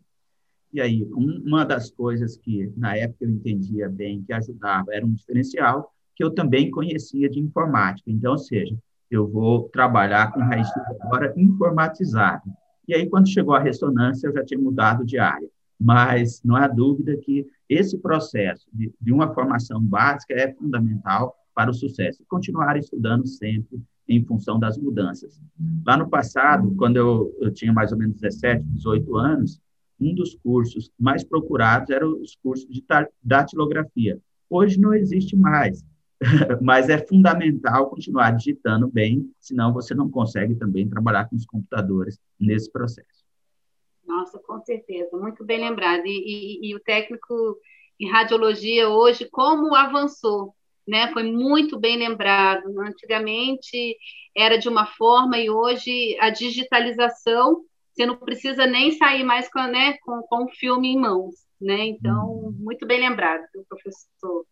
E 0.73 0.81
aí, 0.81 1.05
um, 1.12 1.42
uma 1.46 1.64
das 1.64 1.90
coisas 1.90 2.37
que 2.37 2.73
na 2.77 2.96
época 2.96 3.25
eu 3.25 3.31
entendia 3.31 3.88
bem 3.88 4.23
que 4.23 4.33
ajudava 4.33 4.94
era 4.94 5.05
um 5.05 5.12
diferencial 5.12 5.92
que 6.14 6.25
eu 6.25 6.31
também 6.31 6.70
conhecia 6.70 7.29
de 7.29 7.38
informática. 7.38 8.11
Então, 8.11 8.33
ou 8.33 8.38
seja, 8.38 8.77
eu 9.11 9.29
vou 9.29 9.68
trabalhar 9.68 10.33
com 10.33 10.40
raio-x 10.40 10.70
agora 11.01 11.33
informatizado. 11.37 12.51
E 12.88 12.94
aí, 12.94 13.09
quando 13.09 13.29
chegou 13.29 13.55
a 13.55 13.61
ressonância, 13.61 14.27
eu 14.27 14.33
já 14.33 14.44
tinha 14.44 14.59
mudado 14.59 15.05
de 15.05 15.18
área. 15.18 15.49
Mas 15.83 16.40
não 16.45 16.55
há 16.55 16.68
dúvida 16.68 17.16
que 17.16 17.47
esse 17.68 17.99
processo 17.99 18.68
de, 18.73 18.92
de 19.01 19.12
uma 19.12 19.35
formação 19.35 19.83
básica 19.83 20.35
é 20.35 20.53
fundamental 20.53 21.37
para 21.55 21.71
o 21.71 21.75
sucesso. 21.75 22.25
Continuar 22.29 22.77
estudando 22.77 23.27
sempre 23.27 23.83
em 24.09 24.25
função 24.25 24.59
das 24.59 24.79
mudanças. 24.79 25.40
Lá 25.85 25.97
no 25.97 26.09
passado, 26.09 26.75
quando 26.77 26.97
eu, 26.97 27.35
eu 27.40 27.53
tinha 27.53 27.73
mais 27.73 27.92
ou 27.92 27.99
menos 27.99 28.21
17, 28.21 28.64
18 28.64 29.16
anos, 29.16 29.61
um 30.01 30.14
dos 30.14 30.35
cursos 30.37 30.90
mais 30.99 31.25
procurados 31.25 31.90
era 31.90 32.07
os 32.07 32.37
cursos 32.37 32.68
de 32.68 32.85
datilografia. 33.23 34.18
Hoje 34.49 34.79
não 34.79 34.92
existe 34.95 35.37
mais, 35.37 35.85
mas 36.61 36.88
é 36.88 36.99
fundamental 36.99 37.88
continuar 37.90 38.33
digitando 38.33 38.88
bem, 38.88 39.31
senão 39.40 39.73
você 39.73 39.95
não 39.95 40.11
consegue 40.11 40.55
também 40.55 40.88
trabalhar 40.88 41.27
com 41.27 41.37
os 41.37 41.47
computadores 41.47 42.18
nesse 42.38 42.71
processo. 42.71 43.21
Nossa, 44.12 44.38
com 44.40 44.61
certeza, 44.61 45.16
muito 45.16 45.42
bem 45.42 45.59
lembrado. 45.59 46.05
E, 46.05 46.11
e, 46.11 46.70
e, 46.70 46.75
o 46.77 46.81
técnico 46.81 47.57
em 47.98 48.11
radiologia 48.11 48.90
hoje, 48.90 49.27
como 49.31 49.75
avançou, 49.75 50.55
né? 50.87 51.11
Foi 51.14 51.22
muito 51.22 51.81
bem 51.81 51.96
lembrado. 51.96 52.79
Antigamente 52.81 53.96
era 54.37 54.59
de 54.59 54.68
uma 54.68 54.85
forma 54.85 55.38
e 55.38 55.48
hoje 55.48 56.14
a 56.20 56.29
digitalização, 56.29 57.64
você 57.92 58.05
não 58.05 58.16
precisa 58.16 58.66
nem 58.66 58.92
sair 58.92 59.25
mais 59.25 59.51
com, 59.51 59.62
né, 59.62 59.94
com, 60.03 60.22
com 60.22 60.44
o 60.44 60.51
filme 60.51 60.88
em 60.88 60.98
mãos, 60.98 61.35
né? 61.59 61.87
Então, 61.87 62.27
uhum. 62.27 62.55
muito 62.59 62.87
bem 62.87 63.01
lembrado, 63.01 63.44
professor. 63.66 64.44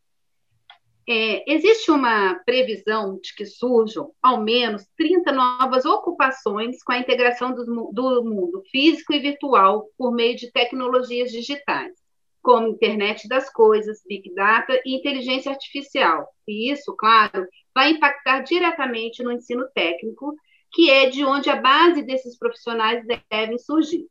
É, 1.12 1.42
existe 1.52 1.90
uma 1.90 2.36
previsão 2.46 3.18
de 3.20 3.34
que 3.34 3.44
surjam 3.44 4.12
ao 4.22 4.40
menos 4.40 4.86
30 4.96 5.32
novas 5.32 5.84
ocupações 5.84 6.80
com 6.84 6.92
a 6.92 6.98
integração 6.98 7.52
do, 7.52 7.90
do 7.92 8.22
mundo 8.22 8.62
físico 8.70 9.12
e 9.12 9.18
virtual 9.18 9.88
por 9.98 10.12
meio 10.12 10.36
de 10.36 10.52
tecnologias 10.52 11.32
digitais, 11.32 11.94
como 12.40 12.68
internet 12.68 13.26
das 13.26 13.52
coisas, 13.52 14.04
big 14.06 14.32
data 14.36 14.80
e 14.86 14.94
inteligência 14.94 15.50
artificial. 15.50 16.28
E 16.46 16.70
isso, 16.70 16.94
claro, 16.96 17.44
vai 17.74 17.90
impactar 17.90 18.42
diretamente 18.42 19.20
no 19.24 19.32
ensino 19.32 19.66
técnico, 19.74 20.32
que 20.72 20.90
é 20.90 21.10
de 21.10 21.24
onde 21.24 21.50
a 21.50 21.56
base 21.56 22.02
desses 22.02 22.38
profissionais 22.38 23.04
devem 23.28 23.58
surgir. 23.58 24.06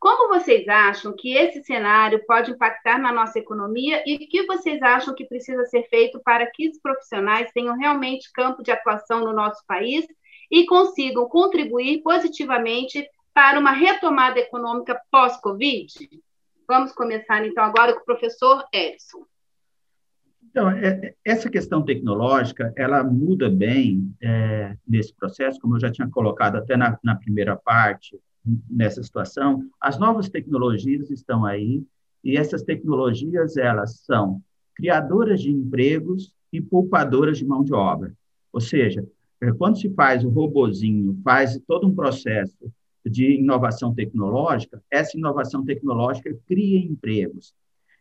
Como 0.00 0.28
vocês 0.28 0.68
acham 0.68 1.12
que 1.12 1.36
esse 1.36 1.64
cenário 1.64 2.24
pode 2.24 2.52
impactar 2.52 2.98
na 2.98 3.12
nossa 3.12 3.38
economia 3.38 4.02
e 4.06 4.14
o 4.14 4.18
que 4.18 4.46
vocês 4.46 4.80
acham 4.80 5.12
que 5.12 5.24
precisa 5.24 5.64
ser 5.66 5.88
feito 5.88 6.20
para 6.20 6.46
que 6.46 6.68
os 6.68 6.78
profissionais 6.78 7.50
tenham 7.52 7.76
realmente 7.76 8.32
campo 8.32 8.62
de 8.62 8.70
atuação 8.70 9.24
no 9.24 9.32
nosso 9.32 9.64
país 9.66 10.06
e 10.50 10.64
consigam 10.66 11.28
contribuir 11.28 12.00
positivamente 12.02 13.08
para 13.34 13.58
uma 13.58 13.72
retomada 13.72 14.38
econômica 14.38 15.00
pós-Covid? 15.10 15.92
Vamos 16.68 16.92
começar 16.92 17.44
então 17.44 17.64
agora 17.64 17.92
com 17.94 18.00
o 18.00 18.04
professor 18.04 18.64
Edson. 18.72 19.26
Então, 20.50 20.70
é, 20.70 20.88
é, 20.88 21.14
essa 21.24 21.50
questão 21.50 21.84
tecnológica, 21.84 22.72
ela 22.76 23.02
muda 23.02 23.50
bem 23.50 24.14
é, 24.22 24.76
nesse 24.86 25.12
processo, 25.14 25.60
como 25.60 25.76
eu 25.76 25.80
já 25.80 25.90
tinha 25.90 26.08
colocado 26.08 26.56
até 26.56 26.76
na, 26.76 26.98
na 27.02 27.16
primeira 27.16 27.56
parte, 27.56 28.18
nessa 28.68 29.02
situação, 29.02 29.68
as 29.80 29.98
novas 29.98 30.28
tecnologias 30.28 31.10
estão 31.10 31.44
aí 31.44 31.82
e 32.22 32.36
essas 32.36 32.62
tecnologias 32.62 33.56
elas 33.56 34.00
são 34.00 34.42
criadoras 34.74 35.40
de 35.40 35.50
empregos 35.50 36.34
e 36.52 36.60
poupadoras 36.60 37.38
de 37.38 37.44
mão 37.44 37.62
de 37.62 37.72
obra. 37.72 38.14
Ou 38.52 38.60
seja, 38.60 39.06
é, 39.40 39.52
quando 39.52 39.78
se 39.78 39.90
faz 39.90 40.24
o 40.24 40.28
robozinho, 40.28 41.20
faz 41.22 41.60
todo 41.66 41.86
um 41.86 41.94
processo 41.94 42.72
de 43.04 43.38
inovação 43.38 43.94
tecnológica, 43.94 44.82
essa 44.90 45.16
inovação 45.16 45.64
tecnológica 45.64 46.36
cria 46.46 46.78
empregos. 46.78 47.54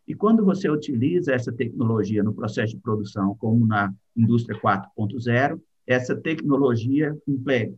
E 0.07 0.15
quando 0.15 0.43
você 0.43 0.69
utiliza 0.69 1.33
essa 1.33 1.51
tecnologia 1.51 2.23
no 2.23 2.33
processo 2.33 2.75
de 2.75 2.81
produção, 2.81 3.35
como 3.35 3.65
na 3.65 3.93
indústria 4.15 4.59
4.0, 4.59 5.59
essa 5.87 6.13
tecnologia 6.13 7.17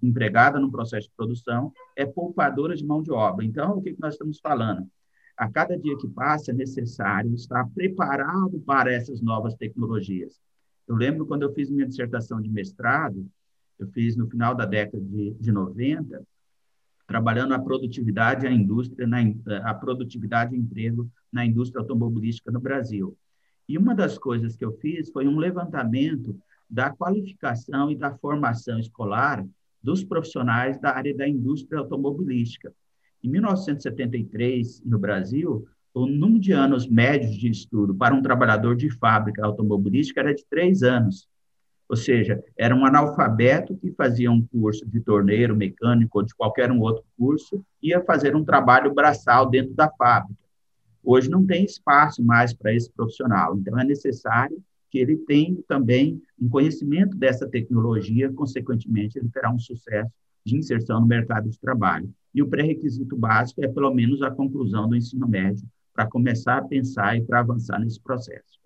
empregada 0.02 0.60
no 0.60 0.72
processo 0.72 1.08
de 1.08 1.13
produção 1.15 1.72
é 1.95 2.08
poupadora 2.08 2.76
de 2.76 2.84
mão 2.84 3.04
de 3.04 3.12
obra. 3.12 3.45
Então, 3.45 3.78
o 3.78 3.82
que 3.84 3.95
nós 4.00 4.15
estamos 4.15 4.39
falando? 4.39 4.89
A 5.38 5.48
cada 5.48 5.78
dia 5.78 5.95
que 5.95 6.08
passa, 6.08 6.50
é 6.50 6.54
necessário 6.54 7.34
estar 7.36 7.69
preparado 7.69 8.60
para 8.62 8.91
essas 8.91 9.22
novas 9.22 9.54
tecnologias. 9.54 10.41
Eu 10.88 10.95
lembro 10.95 11.28
quando 11.28 11.43
eu 11.43 11.54
fiz 11.54 11.69
minha 11.69 11.88
dissertação 11.88 12.41
de 12.41 12.50
mestrado, 12.50 13.30
eu 13.78 13.88
fiz 13.89 14.17
no 14.17 14.28
final 14.28 14.56
da 14.56 14.65
década 14.65 15.00
de, 15.00 15.36
de 15.39 15.52
90, 15.52 16.22
trabalhando 17.08 17.54
a 17.54 17.60
produtividade 17.60 18.48
a 18.48 18.52
indústria, 18.52 19.08
na, 19.08 19.19
a 19.63 19.74
produtividade 19.74 20.56
e 20.56 20.60
emprego 20.60 21.10
na 21.32 21.45
indústria 21.45 21.80
automobilística 21.80 22.52
no 22.52 22.60
Brasil. 22.60 23.15
E 23.67 23.78
uma 23.78 23.93
das 23.93 24.17
coisas 24.17 24.56
que 24.56 24.65
eu 24.65 24.74
fiz 24.80 25.12
foi 25.12 25.28
um 25.28 25.38
levantamento 25.38 26.36
da 26.70 26.90
qualificação 26.90 27.90
e 27.90 27.96
da 27.96 28.16
formação 28.18 28.80
escolar 28.80 29.46
dos 29.82 30.04
profissionais 30.04 30.80
da 30.80 30.96
área 30.96 31.16
da 31.16 31.28
indústria 31.28 31.80
automobilística. 31.80 32.74
Em 33.24 33.30
1973, 33.30 34.82
no 34.86 35.00
Brasil, 35.00 35.68
o 35.94 36.06
número 36.06 36.40
de 36.40 36.52
anos 36.52 36.88
médios 36.88 37.36
de 37.36 37.50
estudo 37.50 37.96
para 37.96 38.14
um 38.14 38.22
trabalhador 38.22 38.76
de 38.76 38.90
fábrica 38.90 39.46
automobilística 39.46 40.20
era 40.20 40.34
de 40.34 40.46
três 40.50 40.84
anos. 40.84 41.28
Ou 41.90 41.96
seja, 41.96 42.44
era 42.56 42.76
um 42.76 42.86
analfabeto 42.86 43.76
que 43.76 43.92
fazia 43.92 44.32
um 44.32 44.46
curso 44.46 44.86
de 44.86 45.02
torneiro, 45.02 45.56
mecânico 45.56 46.20
ou 46.20 46.26
de 46.26 46.36
qualquer 46.36 46.72
um 46.72 46.80
outro 46.80 47.04
curso, 47.18 47.66
ia 47.82 48.00
fazer 48.04 48.36
um 48.36 48.46
trabalho 48.46 48.94
braçal 48.94 49.50
dentro 49.50 49.74
da 49.74 49.90
fábrica. 49.90 50.40
Hoje 51.04 51.30
não 51.30 51.46
tem 51.46 51.66
espaço 51.66 52.24
mais 52.24 52.54
para 52.54 52.74
esse 52.74 52.92
profissional, 52.92 53.58
então 53.58 53.80
é 53.80 53.84
necessário 53.84 54.62
que 54.89 54.97
ele 54.97 55.17
tenha 55.17 55.56
também 55.67 56.21
um 56.39 56.49
conhecimento 56.49 57.15
dessa 57.15 57.47
tecnologia, 57.47 58.32
consequentemente, 58.34 59.17
ele 59.17 59.30
terá 59.30 59.52
um 59.52 59.60
sucesso 59.60 60.12
de 60.45 60.58
inserção 60.58 60.99
no 60.99 61.08
mercado 61.08 61.49
de 61.49 61.60
trabalho. 61.60 62.13
E 62.34 62.41
o 62.41 62.47
pré-requisito 62.47 63.15
básico 63.15 63.63
é, 63.63 63.67
pelo 63.67 63.93
menos, 63.93 64.21
a 64.21 64.32
conclusão 64.32 64.88
do 64.88 64.95
ensino 64.95 65.28
médio 65.28 65.67
para 65.93 66.08
começar 66.08 66.58
a 66.58 66.65
pensar 66.65 67.17
e 67.17 67.21
para 67.21 67.39
avançar 67.39 67.80
nesse 67.80 67.99
processo. 67.99 68.60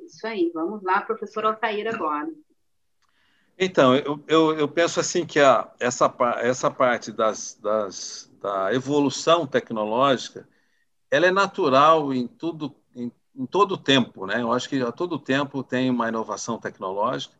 Isso 0.00 0.26
aí, 0.26 0.50
vamos 0.52 0.82
lá, 0.82 1.00
professor 1.00 1.44
Altair 1.44 1.86
agora. 1.86 2.28
Então, 3.58 3.94
eu, 3.94 4.22
eu, 4.26 4.58
eu 4.58 4.68
penso 4.68 4.98
assim 4.98 5.24
que 5.24 5.38
a, 5.38 5.70
essa, 5.78 6.12
essa 6.38 6.70
parte 6.70 7.12
das, 7.12 7.58
das, 7.62 8.30
da 8.40 8.74
evolução 8.74 9.46
tecnológica, 9.46 10.48
ela 11.10 11.26
é 11.26 11.30
natural 11.30 12.12
em 12.12 12.26
tudo, 12.26 12.74
em, 13.36 13.46
todo 13.46 13.72
o 13.72 13.78
tempo, 13.78 14.26
né? 14.26 14.42
Eu 14.42 14.52
acho 14.52 14.68
que 14.68 14.80
a 14.80 14.92
todo 14.92 15.18
tempo 15.18 15.62
tem 15.62 15.90
uma 15.90 16.08
inovação 16.08 16.58
tecnológica, 16.58 17.34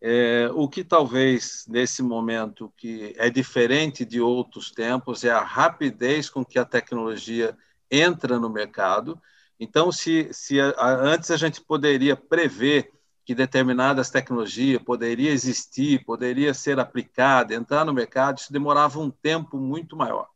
é, 0.00 0.50
o 0.52 0.68
que 0.68 0.84
talvez 0.84 1.64
nesse 1.66 2.02
momento 2.02 2.72
que 2.76 3.14
é 3.16 3.30
diferente 3.30 4.04
de 4.04 4.20
outros 4.20 4.70
tempos 4.70 5.24
é 5.24 5.30
a 5.30 5.42
rapidez 5.42 6.28
com 6.28 6.44
que 6.44 6.58
a 6.58 6.64
tecnologia 6.64 7.56
entra 7.90 8.38
no 8.38 8.50
mercado. 8.50 9.20
Então, 9.58 9.90
se, 9.90 10.28
se 10.32 10.60
a, 10.60 10.74
antes 11.00 11.30
a 11.30 11.36
gente 11.38 11.60
poderia 11.60 12.16
prever 12.16 12.92
que 13.24 13.34
determinadas 13.34 14.10
tecnologias 14.10 14.82
poderia 14.82 15.30
existir, 15.30 16.04
poderia 16.04 16.52
ser 16.52 16.78
aplicada, 16.78 17.54
entrar 17.54 17.84
no 17.84 17.94
mercado, 17.94 18.38
isso 18.38 18.52
demorava 18.52 19.00
um 19.00 19.10
tempo 19.10 19.56
muito 19.56 19.96
maior. 19.96 20.28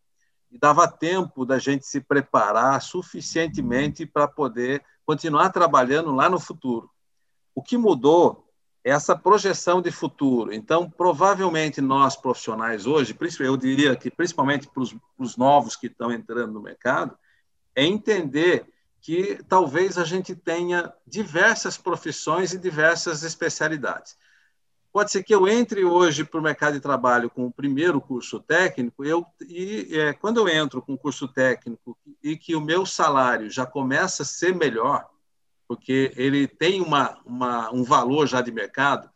E 0.50 0.58
dava 0.58 0.88
tempo 0.88 1.44
da 1.44 1.58
gente 1.58 1.86
se 1.86 2.00
preparar 2.00 2.80
suficientemente 2.80 4.06
para 4.06 4.26
poder 4.26 4.82
continuar 5.04 5.50
trabalhando 5.50 6.14
lá 6.14 6.28
no 6.28 6.40
futuro. 6.40 6.90
O 7.54 7.62
que 7.62 7.76
mudou 7.76 8.48
essa 8.84 9.16
projeção 9.16 9.82
de 9.82 9.90
futuro. 9.90 10.52
Então, 10.52 10.88
provavelmente 10.88 11.80
nós 11.80 12.16
profissionais 12.16 12.86
hoje, 12.86 13.16
eu 13.40 13.56
diria 13.56 13.94
que 13.96 14.10
principalmente 14.10 14.68
para 14.68 14.82
os 15.18 15.36
novos 15.36 15.76
que 15.76 15.88
estão 15.88 16.10
entrando 16.10 16.52
no 16.52 16.62
mercado, 16.62 17.16
é 17.74 17.84
entender 17.84 18.66
que 19.00 19.42
talvez 19.48 19.98
a 19.98 20.04
gente 20.04 20.34
tenha 20.34 20.92
diversas 21.06 21.76
profissões 21.76 22.52
e 22.52 22.58
diversas 22.58 23.22
especialidades. 23.22 24.16
Pode 24.98 25.12
ser 25.12 25.22
que 25.22 25.32
eu 25.32 25.46
entre 25.46 25.84
hoje 25.84 26.24
para 26.24 26.40
o 26.40 26.42
mercado 26.42 26.74
de 26.74 26.80
trabalho 26.80 27.30
com 27.30 27.46
o 27.46 27.52
primeiro 27.52 28.00
curso 28.00 28.40
técnico, 28.40 29.04
eu, 29.04 29.24
e 29.48 29.96
é, 29.96 30.12
quando 30.12 30.38
eu 30.38 30.48
entro 30.48 30.82
com 30.82 30.94
o 30.94 30.98
curso 30.98 31.28
técnico 31.28 31.96
e 32.20 32.36
que 32.36 32.56
o 32.56 32.60
meu 32.60 32.84
salário 32.84 33.48
já 33.48 33.64
começa 33.64 34.24
a 34.24 34.26
ser 34.26 34.56
melhor, 34.56 35.08
porque 35.68 36.12
ele 36.16 36.48
tem 36.48 36.80
uma, 36.80 37.16
uma, 37.24 37.72
um 37.72 37.84
valor 37.84 38.26
já 38.26 38.40
de 38.40 38.50
mercado. 38.50 39.08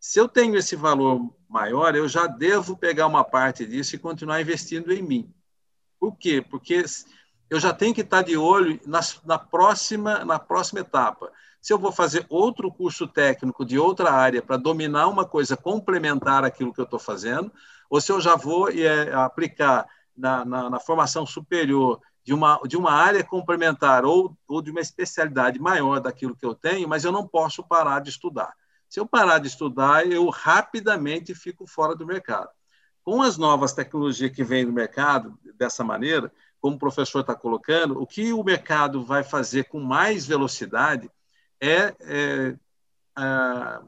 Se 0.00 0.18
eu 0.18 0.26
tenho 0.26 0.56
esse 0.56 0.74
valor 0.74 1.30
maior, 1.46 1.94
eu 1.94 2.08
já 2.08 2.26
devo 2.26 2.74
pegar 2.74 3.06
uma 3.06 3.22
parte 3.22 3.66
disso 3.66 3.94
e 3.94 3.98
continuar 3.98 4.40
investindo 4.40 4.90
em 4.90 5.02
mim. 5.02 5.34
Por 6.00 6.16
quê? 6.16 6.40
Porque 6.40 6.82
eu 7.50 7.60
já 7.60 7.74
tenho 7.74 7.94
que 7.94 8.00
estar 8.00 8.22
de 8.22 8.38
olho 8.38 8.80
na, 8.86 9.00
na, 9.26 9.38
próxima, 9.38 10.24
na 10.24 10.38
próxima 10.38 10.80
etapa. 10.80 11.30
Se 11.66 11.72
eu 11.72 11.80
vou 11.80 11.90
fazer 11.90 12.24
outro 12.28 12.70
curso 12.70 13.08
técnico 13.08 13.64
de 13.64 13.76
outra 13.76 14.12
área 14.12 14.40
para 14.40 14.56
dominar 14.56 15.08
uma 15.08 15.24
coisa 15.24 15.56
complementar 15.56 16.44
àquilo 16.44 16.72
que 16.72 16.80
eu 16.80 16.84
estou 16.84 17.00
fazendo, 17.00 17.52
ou 17.90 18.00
se 18.00 18.12
eu 18.12 18.20
já 18.20 18.36
vou 18.36 18.68
é, 18.70 19.12
aplicar 19.12 19.84
na, 20.16 20.44
na, 20.44 20.70
na 20.70 20.78
formação 20.78 21.26
superior 21.26 22.00
de 22.22 22.32
uma, 22.32 22.60
de 22.68 22.76
uma 22.76 22.92
área 22.92 23.24
complementar 23.24 24.04
ou, 24.04 24.38
ou 24.46 24.62
de 24.62 24.70
uma 24.70 24.78
especialidade 24.78 25.58
maior 25.58 25.98
daquilo 25.98 26.36
que 26.36 26.46
eu 26.46 26.54
tenho, 26.54 26.88
mas 26.88 27.04
eu 27.04 27.10
não 27.10 27.26
posso 27.26 27.64
parar 27.64 27.98
de 27.98 28.10
estudar. 28.10 28.54
Se 28.88 29.00
eu 29.00 29.04
parar 29.04 29.40
de 29.40 29.48
estudar, 29.48 30.06
eu 30.06 30.28
rapidamente 30.28 31.34
fico 31.34 31.66
fora 31.66 31.96
do 31.96 32.06
mercado. 32.06 32.50
Com 33.02 33.22
as 33.22 33.36
novas 33.36 33.72
tecnologias 33.72 34.30
que 34.30 34.44
vêm 34.44 34.64
do 34.64 34.72
mercado, 34.72 35.36
dessa 35.56 35.82
maneira, 35.82 36.30
como 36.60 36.76
o 36.76 36.78
professor 36.78 37.22
está 37.22 37.34
colocando, 37.34 38.00
o 38.00 38.06
que 38.06 38.32
o 38.32 38.44
mercado 38.44 39.04
vai 39.04 39.24
fazer 39.24 39.64
com 39.64 39.80
mais 39.80 40.24
velocidade 40.24 41.10
é, 41.60 41.94
é, 42.00 42.56
é 43.18 43.80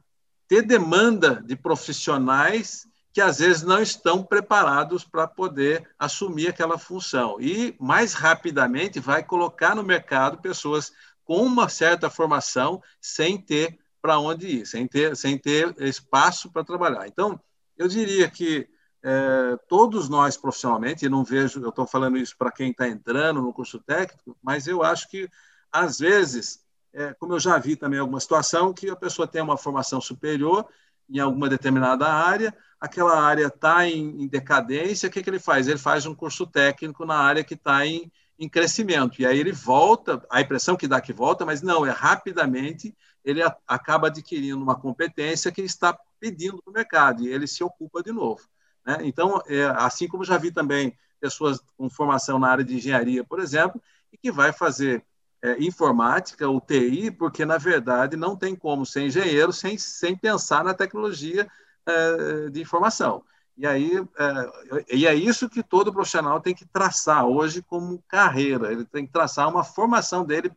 ter 0.48 0.62
demanda 0.62 1.42
de 1.44 1.54
profissionais 1.54 2.86
que 3.12 3.20
às 3.20 3.38
vezes 3.38 3.62
não 3.62 3.82
estão 3.82 4.22
preparados 4.22 5.04
para 5.04 5.26
poder 5.26 5.88
assumir 5.98 6.48
aquela 6.48 6.78
função. 6.78 7.40
E 7.40 7.74
mais 7.78 8.14
rapidamente 8.14 9.00
vai 9.00 9.22
colocar 9.22 9.74
no 9.74 9.82
mercado 9.82 10.40
pessoas 10.40 10.92
com 11.24 11.42
uma 11.44 11.68
certa 11.68 12.08
formação 12.08 12.82
sem 13.00 13.36
ter 13.36 13.78
para 14.00 14.18
onde 14.18 14.46
ir, 14.46 14.66
sem 14.66 14.86
ter, 14.86 15.16
sem 15.16 15.36
ter 15.36 15.74
espaço 15.82 16.50
para 16.50 16.64
trabalhar. 16.64 17.06
Então, 17.06 17.38
eu 17.76 17.88
diria 17.88 18.30
que 18.30 18.68
é, 19.02 19.56
todos 19.68 20.08
nós 20.08 20.36
profissionalmente, 20.36 21.04
e 21.04 21.08
não 21.08 21.24
vejo, 21.24 21.60
eu 21.60 21.68
estou 21.70 21.86
falando 21.86 22.16
isso 22.16 22.36
para 22.36 22.52
quem 22.52 22.70
está 22.70 22.88
entrando 22.88 23.42
no 23.42 23.52
curso 23.52 23.78
técnico, 23.80 24.36
mas 24.42 24.66
eu 24.66 24.82
acho 24.82 25.08
que, 25.08 25.28
às 25.70 25.98
vezes, 25.98 26.60
é, 26.92 27.14
como 27.14 27.34
eu 27.34 27.40
já 27.40 27.58
vi 27.58 27.76
também 27.76 27.98
alguma 27.98 28.20
situação, 28.20 28.72
que 28.72 28.88
a 28.88 28.96
pessoa 28.96 29.28
tem 29.28 29.42
uma 29.42 29.56
formação 29.56 30.00
superior 30.00 30.66
em 31.08 31.18
alguma 31.18 31.48
determinada 31.48 32.06
área, 32.06 32.54
aquela 32.80 33.20
área 33.20 33.46
está 33.46 33.86
em, 33.86 34.22
em, 34.22 34.28
decadência, 34.28 35.08
o 35.08 35.12
que, 35.12 35.22
que 35.22 35.30
ele 35.30 35.38
faz? 35.38 35.66
Ele 35.66 35.78
faz 35.78 36.06
um 36.06 36.14
curso 36.14 36.46
técnico 36.46 37.04
na 37.06 37.16
área 37.16 37.42
que 37.42 37.54
está 37.54 37.86
em, 37.86 38.12
em 38.38 38.48
crescimento. 38.48 39.20
E 39.20 39.26
aí 39.26 39.38
ele 39.38 39.52
volta, 39.52 40.22
a 40.30 40.40
impressão 40.40 40.76
que 40.76 40.86
dá 40.86 41.00
que 41.00 41.12
volta, 41.12 41.46
mas 41.46 41.62
não, 41.62 41.86
é 41.86 41.90
rapidamente 41.90 42.94
ele 43.24 43.42
a, 43.42 43.56
acaba 43.66 44.08
adquirindo 44.08 44.62
uma 44.62 44.78
competência 44.78 45.50
que 45.50 45.62
está 45.62 45.98
pedindo 46.20 46.62
para 46.62 46.70
o 46.70 46.74
mercado 46.74 47.22
e 47.22 47.28
ele 47.28 47.46
se 47.46 47.64
ocupa 47.64 48.02
de 48.02 48.12
novo. 48.12 48.42
Né? 48.86 48.98
Então, 49.02 49.42
é, 49.46 49.64
assim 49.76 50.06
como 50.08 50.24
já 50.24 50.36
vi 50.38 50.50
também 50.50 50.96
pessoas 51.20 51.58
com 51.76 51.90
formação 51.90 52.38
na 52.38 52.48
área 52.48 52.64
de 52.64 52.76
engenharia, 52.76 53.24
por 53.24 53.40
exemplo, 53.40 53.82
e 54.12 54.16
que 54.16 54.30
vai 54.30 54.52
fazer 54.52 55.04
é, 55.42 55.62
informática, 55.62 56.48
UTI, 56.48 57.10
porque, 57.10 57.44
na 57.44 57.58
verdade, 57.58 58.16
não 58.16 58.36
tem 58.36 58.56
como 58.56 58.84
ser 58.84 59.02
engenheiro 59.02 59.52
sem, 59.52 59.78
sem 59.78 60.16
pensar 60.16 60.64
na 60.64 60.74
tecnologia 60.74 61.48
é, 61.86 62.50
de 62.50 62.60
informação. 62.60 63.24
E 63.56 63.66
aí 63.66 63.90
é, 63.96 64.96
e 64.96 65.06
é 65.06 65.14
isso 65.14 65.50
que 65.50 65.64
todo 65.64 65.92
profissional 65.92 66.40
tem 66.40 66.54
que 66.54 66.64
traçar 66.64 67.26
hoje 67.26 67.60
como 67.60 68.02
carreira. 68.06 68.70
Ele 68.70 68.84
tem 68.84 69.04
que 69.04 69.12
traçar 69.12 69.48
uma 69.48 69.64
formação 69.64 70.24
dele 70.24 70.50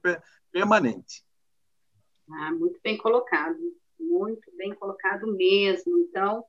permanente. 0.52 1.24
Ah, 2.30 2.52
muito 2.52 2.80
bem 2.84 2.98
colocado, 2.98 3.58
muito 4.00 4.56
bem 4.56 4.74
colocado 4.76 5.36
mesmo. 5.36 5.98
Então, 5.98 6.44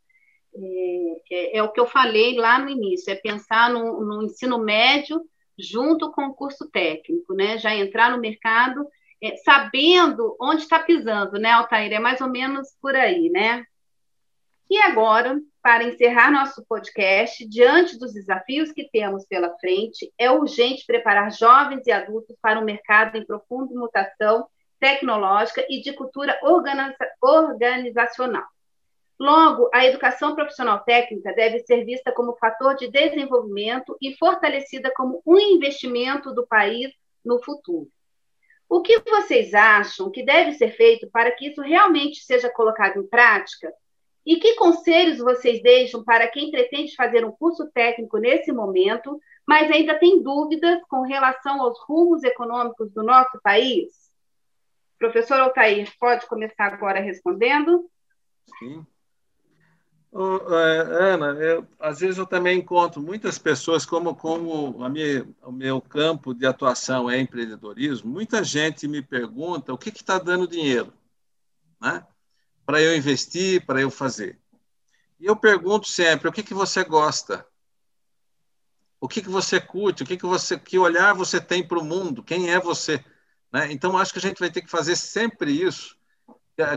é, 0.54 1.22
é, 1.30 1.56
é, 1.58 1.62
o 1.62 1.72
que 1.72 1.80
eu 1.80 1.86
falei 1.86 2.36
lá 2.36 2.58
no 2.58 2.68
início, 2.68 3.10
é 3.10 3.16
pensar 3.16 3.70
no, 3.70 4.04
no, 4.04 4.22
ensino 4.24 4.58
médio 4.58 5.22
junto 5.58 6.10
com 6.12 6.26
o 6.26 6.34
curso 6.34 6.68
técnico, 6.70 7.34
né? 7.34 7.58
Já 7.58 7.74
entrar 7.74 8.10
no 8.10 8.18
mercado 8.18 8.86
é, 9.22 9.36
sabendo 9.36 10.36
onde 10.40 10.62
está 10.62 10.80
pisando, 10.80 11.38
né, 11.38 11.50
Altair? 11.50 11.92
É 11.92 11.98
mais 11.98 12.20
ou 12.20 12.28
menos 12.28 12.68
por 12.80 12.96
aí, 12.96 13.30
né? 13.30 13.64
E 14.68 14.78
agora, 14.78 15.38
para 15.62 15.84
encerrar 15.84 16.30
nosso 16.30 16.64
podcast, 16.66 17.46
diante 17.46 17.98
dos 17.98 18.14
desafios 18.14 18.72
que 18.72 18.88
temos 18.90 19.26
pela 19.26 19.54
frente, 19.58 20.10
é 20.18 20.30
urgente 20.30 20.86
preparar 20.86 21.30
jovens 21.30 21.86
e 21.86 21.92
adultos 21.92 22.34
para 22.40 22.58
um 22.58 22.64
mercado 22.64 23.16
em 23.16 23.26
profunda 23.26 23.74
mutação 23.74 24.46
tecnológica 24.80 25.64
e 25.68 25.82
de 25.82 25.92
cultura 25.92 26.36
organizacional. 27.22 28.46
Logo, 29.22 29.70
a 29.72 29.86
educação 29.86 30.34
profissional 30.34 30.80
técnica 30.80 31.32
deve 31.32 31.60
ser 31.60 31.84
vista 31.84 32.10
como 32.10 32.36
fator 32.38 32.74
de 32.74 32.90
desenvolvimento 32.90 33.96
e 34.02 34.16
fortalecida 34.16 34.92
como 34.96 35.22
um 35.24 35.38
investimento 35.38 36.34
do 36.34 36.44
país 36.44 36.92
no 37.24 37.40
futuro. 37.40 37.88
O 38.68 38.82
que 38.82 38.98
vocês 39.08 39.54
acham 39.54 40.10
que 40.10 40.24
deve 40.24 40.54
ser 40.54 40.72
feito 40.72 41.08
para 41.08 41.30
que 41.30 41.46
isso 41.46 41.60
realmente 41.60 42.24
seja 42.24 42.50
colocado 42.50 42.98
em 42.98 43.06
prática 43.06 43.72
e 44.26 44.40
que 44.40 44.56
conselhos 44.56 45.18
vocês 45.18 45.62
deixam 45.62 46.02
para 46.02 46.26
quem 46.26 46.50
pretende 46.50 46.92
fazer 46.96 47.24
um 47.24 47.30
curso 47.30 47.70
técnico 47.70 48.18
nesse 48.18 48.50
momento, 48.50 49.20
mas 49.46 49.70
ainda 49.70 49.96
tem 50.00 50.20
dúvidas 50.20 50.80
com 50.88 51.02
relação 51.02 51.62
aos 51.62 51.78
rumos 51.86 52.24
econômicos 52.24 52.90
do 52.90 53.04
nosso 53.04 53.40
país? 53.40 53.92
Professor 54.98 55.38
Altair, 55.38 55.88
pode 56.00 56.26
começar 56.26 56.74
agora 56.74 56.98
respondendo? 56.98 57.88
Sim. 58.58 58.84
Ana, 60.14 61.28
eu, 61.40 61.66
às 61.80 62.00
vezes 62.00 62.18
eu 62.18 62.26
também 62.26 62.58
encontro 62.58 63.00
muitas 63.00 63.38
pessoas, 63.38 63.86
como, 63.86 64.14
como 64.14 64.84
a 64.84 64.88
minha, 64.88 65.26
o 65.42 65.50
meu 65.50 65.80
campo 65.80 66.34
de 66.34 66.46
atuação 66.46 67.10
é 67.10 67.18
empreendedorismo, 67.18 68.10
muita 68.10 68.44
gente 68.44 68.86
me 68.86 69.00
pergunta 69.00 69.72
o 69.72 69.78
que 69.78 69.88
está 69.88 70.18
dando 70.18 70.46
dinheiro 70.46 70.92
né? 71.80 72.06
para 72.66 72.80
eu 72.82 72.94
investir, 72.94 73.64
para 73.64 73.80
eu 73.80 73.90
fazer. 73.90 74.38
E 75.18 75.26
eu 75.26 75.34
pergunto 75.34 75.88
sempre, 75.88 76.28
o 76.28 76.32
que, 76.32 76.42
que 76.42 76.54
você 76.54 76.84
gosta? 76.84 77.46
O 79.00 79.08
que, 79.08 79.22
que 79.22 79.30
você 79.30 79.60
curte? 79.60 80.02
O 80.02 80.06
que, 80.06 80.16
que, 80.16 80.26
você, 80.26 80.58
que 80.58 80.78
olhar 80.78 81.14
você 81.14 81.40
tem 81.40 81.66
para 81.66 81.78
o 81.78 81.84
mundo? 81.84 82.22
Quem 82.22 82.50
é 82.50 82.60
você? 82.60 83.04
Né? 83.52 83.72
Então, 83.72 83.96
acho 83.96 84.12
que 84.12 84.18
a 84.18 84.22
gente 84.22 84.38
vai 84.38 84.50
ter 84.50 84.62
que 84.62 84.70
fazer 84.70 84.94
sempre 84.94 85.50
isso 85.52 85.96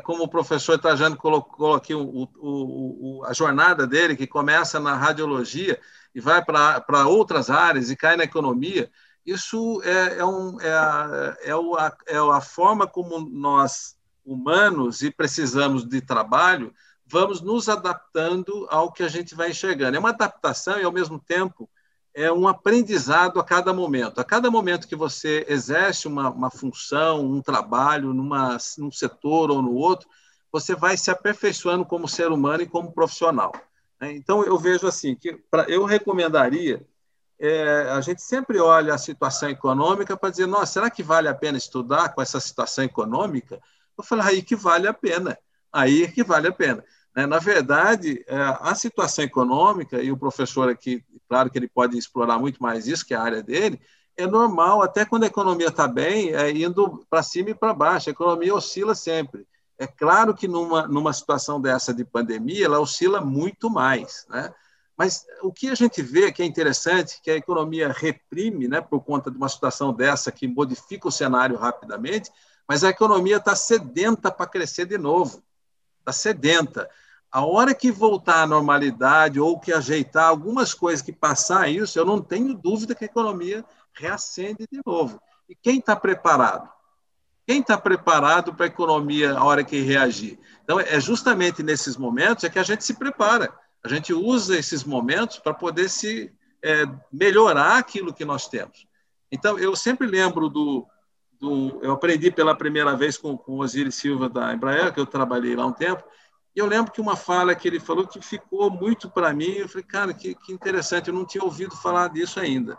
como 0.04 0.24
o 0.24 0.30
professor 0.30 0.78
Trajano 0.78 1.18
colocou 1.18 1.74
aqui 1.74 1.94
o, 1.94 2.02
o, 2.02 3.20
o, 3.20 3.26
a 3.26 3.34
jornada 3.34 3.86
dele, 3.86 4.16
que 4.16 4.26
começa 4.26 4.80
na 4.80 4.96
radiologia 4.96 5.80
e 6.14 6.22
vai 6.22 6.44
para 6.44 7.08
outras 7.08 7.50
áreas 7.50 7.90
e 7.90 7.96
cai 7.96 8.16
na 8.16 8.24
economia, 8.24 8.90
isso 9.26 9.82
é, 9.84 10.20
é, 10.20 10.26
um, 10.26 10.62
é, 10.62 10.72
a, 10.72 11.36
é, 11.42 11.52
a, 11.52 11.98
é 12.08 12.18
a 12.18 12.42
forma 12.42 12.88
como 12.88 13.20
nós, 13.20 13.98
humanos, 14.24 15.02
e 15.02 15.12
precisamos 15.12 15.84
de 15.88 16.00
trabalho, 16.00 16.74
vamos 17.06 17.42
nos 17.42 17.68
adaptando 17.68 18.68
ao 18.70 18.92
que 18.92 19.04
a 19.04 19.08
gente 19.08 19.36
vai 19.36 19.50
enxergando. 19.50 19.98
É 19.98 20.00
uma 20.00 20.10
adaptação 20.10 20.80
e, 20.80 20.84
ao 20.84 20.92
mesmo 20.92 21.20
tempo, 21.20 21.70
é 22.15 22.32
um 22.32 22.47
aprendizado 22.47 23.41
a 23.41 23.43
cada 23.43 23.73
momento. 23.73 24.21
A 24.21 24.23
cada 24.23 24.49
momento 24.49 24.88
que 24.88 24.95
você 24.95 25.45
exerce 25.49 26.08
uma, 26.08 26.30
uma 26.30 26.49
função, 26.49 27.25
um 27.25 27.41
trabalho 27.41 28.13
numa, 28.13 28.58
num 28.78 28.89
setor 28.89 29.51
ou 29.51 29.62
no 29.62 29.73
outro, 29.73 30.08
você 30.49 30.73
vai 30.73 30.95
se 30.95 31.12
aperfeiçoando 31.12 31.84
como 31.84 32.08
ser 32.08 32.32
humano 32.32 32.63
e 32.63 32.67
como 32.67 32.93
profissional. 32.93 33.51
Né? 33.99 34.13
Então, 34.13 34.45
eu 34.45 34.58
vejo 34.58 34.88
assim, 34.88 35.13
que 35.13 35.34
pra, 35.51 35.63
eu 35.63 35.84
recomendaria, 35.84 36.88
é, 37.38 37.89
a 37.91 37.99
gente 37.99 38.21
sempre 38.21 38.60
olha 38.60 38.93
a 38.93 38.97
situação 38.97 39.49
econômica 39.49 40.15
para 40.15 40.30
dizer, 40.30 40.45
nossa, 40.45 40.67
será 40.67 40.89
que 40.89 41.04
vale 41.04 41.28
a 41.28 41.36
pena 41.36 41.58
estudar 41.58 42.15
com 42.15 42.21
essa 42.21 42.39
situação 42.39 42.86
econômica? 42.86 43.62
Eu 43.97 44.04
falo, 44.06 44.21
aí 44.21 44.41
que 44.41 44.56
vale 44.56 44.88
a 44.88 44.93
pena, 44.93 45.38
aí 45.69 46.10
que 46.10 46.23
vale 46.23 46.47
a 46.47 46.54
pena. 46.54 46.82
Né? 47.15 47.25
Na 47.25 47.39
verdade, 47.39 48.23
é, 48.28 48.36
a 48.60 48.75
situação 48.75 49.23
econômica, 49.23 50.01
e 50.01 50.12
o 50.12 50.17
professor 50.17 50.69
aqui, 50.69 51.04
claro 51.30 51.49
que 51.49 51.58
ele 51.58 51.69
pode 51.69 51.97
explorar 51.97 52.38
muito 52.38 52.62
mais 52.62 52.88
isso, 52.88 53.06
que 53.06 53.13
é 53.13 53.17
a 53.17 53.23
área 53.23 53.41
dele, 53.41 53.80
é 54.17 54.28
normal, 54.28 54.82
até 54.82 55.06
quando 55.06 55.23
a 55.23 55.28
economia 55.28 55.67
está 55.67 55.88
bem, 55.88 56.34
é 56.34 56.51
indo 56.51 57.06
para 57.10 57.23
cima 57.23 57.49
e 57.49 57.56
para 57.56 57.73
baixo, 57.73 58.10
a 58.10 58.12
economia 58.12 58.54
oscila 58.54 58.95
sempre. 58.95 59.45
É 59.78 59.86
claro 59.86 60.34
que 60.34 60.47
numa, 60.47 60.88
numa 60.88 61.12
situação 61.12 61.60
dessa 61.60 61.93
de 61.93 62.06
pandemia, 62.06 62.65
ela 62.65 62.80
oscila 62.80 63.19
muito 63.19 63.69
mais, 63.69 64.25
né? 64.30 64.54
Mas 64.97 65.25
o 65.41 65.51
que 65.51 65.69
a 65.69 65.75
gente 65.75 66.01
vê 66.01 66.32
que 66.32 66.41
é 66.41 66.45
interessante, 66.45 67.19
que 67.21 67.30
a 67.30 67.36
economia 67.36 67.91
reprime, 67.91 68.69
né, 68.69 68.80
por 68.80 69.01
conta 69.01 69.30
de 69.30 69.36
uma 69.36 69.49
situação 69.49 69.93
dessa 69.93 70.32
que 70.32 70.47
modifica 70.47 71.10
o 71.10 71.12
cenário 71.12 71.58
rapidamente, 71.58 72.32
mas 72.65 72.82
a 72.82 72.89
economia 72.89 73.36
está 73.36 73.54
sedenta 73.58 74.32
para 74.32 74.47
crescer 74.47 74.86
de 74.86 74.97
novo, 74.97 75.43
está 75.99 76.13
sedenta. 76.13 76.89
A 77.36 77.45
hora 77.45 77.76
que 77.76 77.91
voltar 77.91 78.43
à 78.43 78.48
normalidade 78.48 79.41
ou 79.41 79.60
que 79.60 79.74
ajeitar 79.74 80.30
algumas 80.30 80.74
coisas 80.74 81.02
que 81.02 81.12
passar 81.12 81.69
isso, 81.69 82.00
eu 82.00 82.06
não 82.06 82.21
tenho 82.21 82.54
dúvida 82.54 82.95
que 82.95 83.04
a 83.04 83.08
economia 83.08 83.65
reacende 83.91 84.65
de 84.71 84.80
novo. 84.86 85.21
E 85.50 85.54
quem 85.54 85.80
está 85.80 85.98
preparado? 85.98 86.69
Quem 87.45 87.60
está 87.60 87.78
preparado 87.78 88.54
para 88.54 88.67
a 88.67 88.69
economia 88.69 89.34
a 89.34 89.43
hora 89.43 89.65
que 89.65 89.82
reagir? 89.82 90.39
Então, 90.63 90.80
é 90.80 90.98
justamente 90.98 91.62
nesses 91.62 91.98
momentos 91.98 92.45
é 92.45 92.50
que 92.50 92.58
a 92.58 92.63
gente 92.63 92.86
se 92.86 92.93
prepara. 92.93 93.54
A 93.84 93.89
gente 93.89 94.13
usa 94.13 94.58
esses 94.58 94.86
momentos 94.86 95.38
para 95.38 95.54
poder 95.54 95.89
se 95.89 96.34
é, 96.63 96.86
melhorar 97.12 97.80
aquilo 97.80 98.13
que 98.13 98.24
nós 98.24 98.48
temos. 98.48 98.88
Então, 99.30 99.60
eu 99.60 99.76
sempre 99.76 100.08
lembro 100.08 100.48
do, 100.48 100.88
do 101.38 101.82
eu 101.82 101.91
aprendi 101.91 102.32
pela 102.32 102.56
primeira 102.56 102.95
vez 102.95 103.17
com, 103.17 103.38
com 103.38 103.58
o 103.58 103.60
Osiris 103.60 103.95
Silva 103.95 104.30
da 104.30 104.54
Embraer, 104.54 104.93
que 104.93 105.02
eu 105.02 105.06
trabalhei 105.06 105.54
lá 105.54 105.65
um 105.65 105.74
tempo, 105.74 106.02
e 106.56 106.60
eu 106.60 106.65
lembro 106.65 106.91
que 106.91 107.02
uma 107.02 107.18
fala 107.18 107.54
que 107.54 107.68
ele 107.68 107.80
falou 107.80 108.08
que 108.08 108.22
ficou 108.22 108.72
muito 108.72 109.10
para 109.10 109.34
mim, 109.34 109.52
eu 109.52 109.68
falei, 109.68 109.84
cara, 109.84 110.13
que, 110.13 110.34
que 110.34 110.54
interessante, 110.54 111.10
eu 111.10 111.13
não 111.13 111.26
tinha 111.26 111.44
ouvido 111.44 111.76
falar 111.76 112.08
disso 112.10 112.39
ainda. 112.39 112.78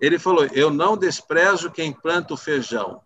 Ele 0.00 0.18
falou: 0.18 0.46
Eu 0.52 0.70
não 0.70 0.96
desprezo 0.96 1.70
quem 1.70 1.92
planta 1.92 2.34
o 2.34 2.36
feijão, 2.36 3.00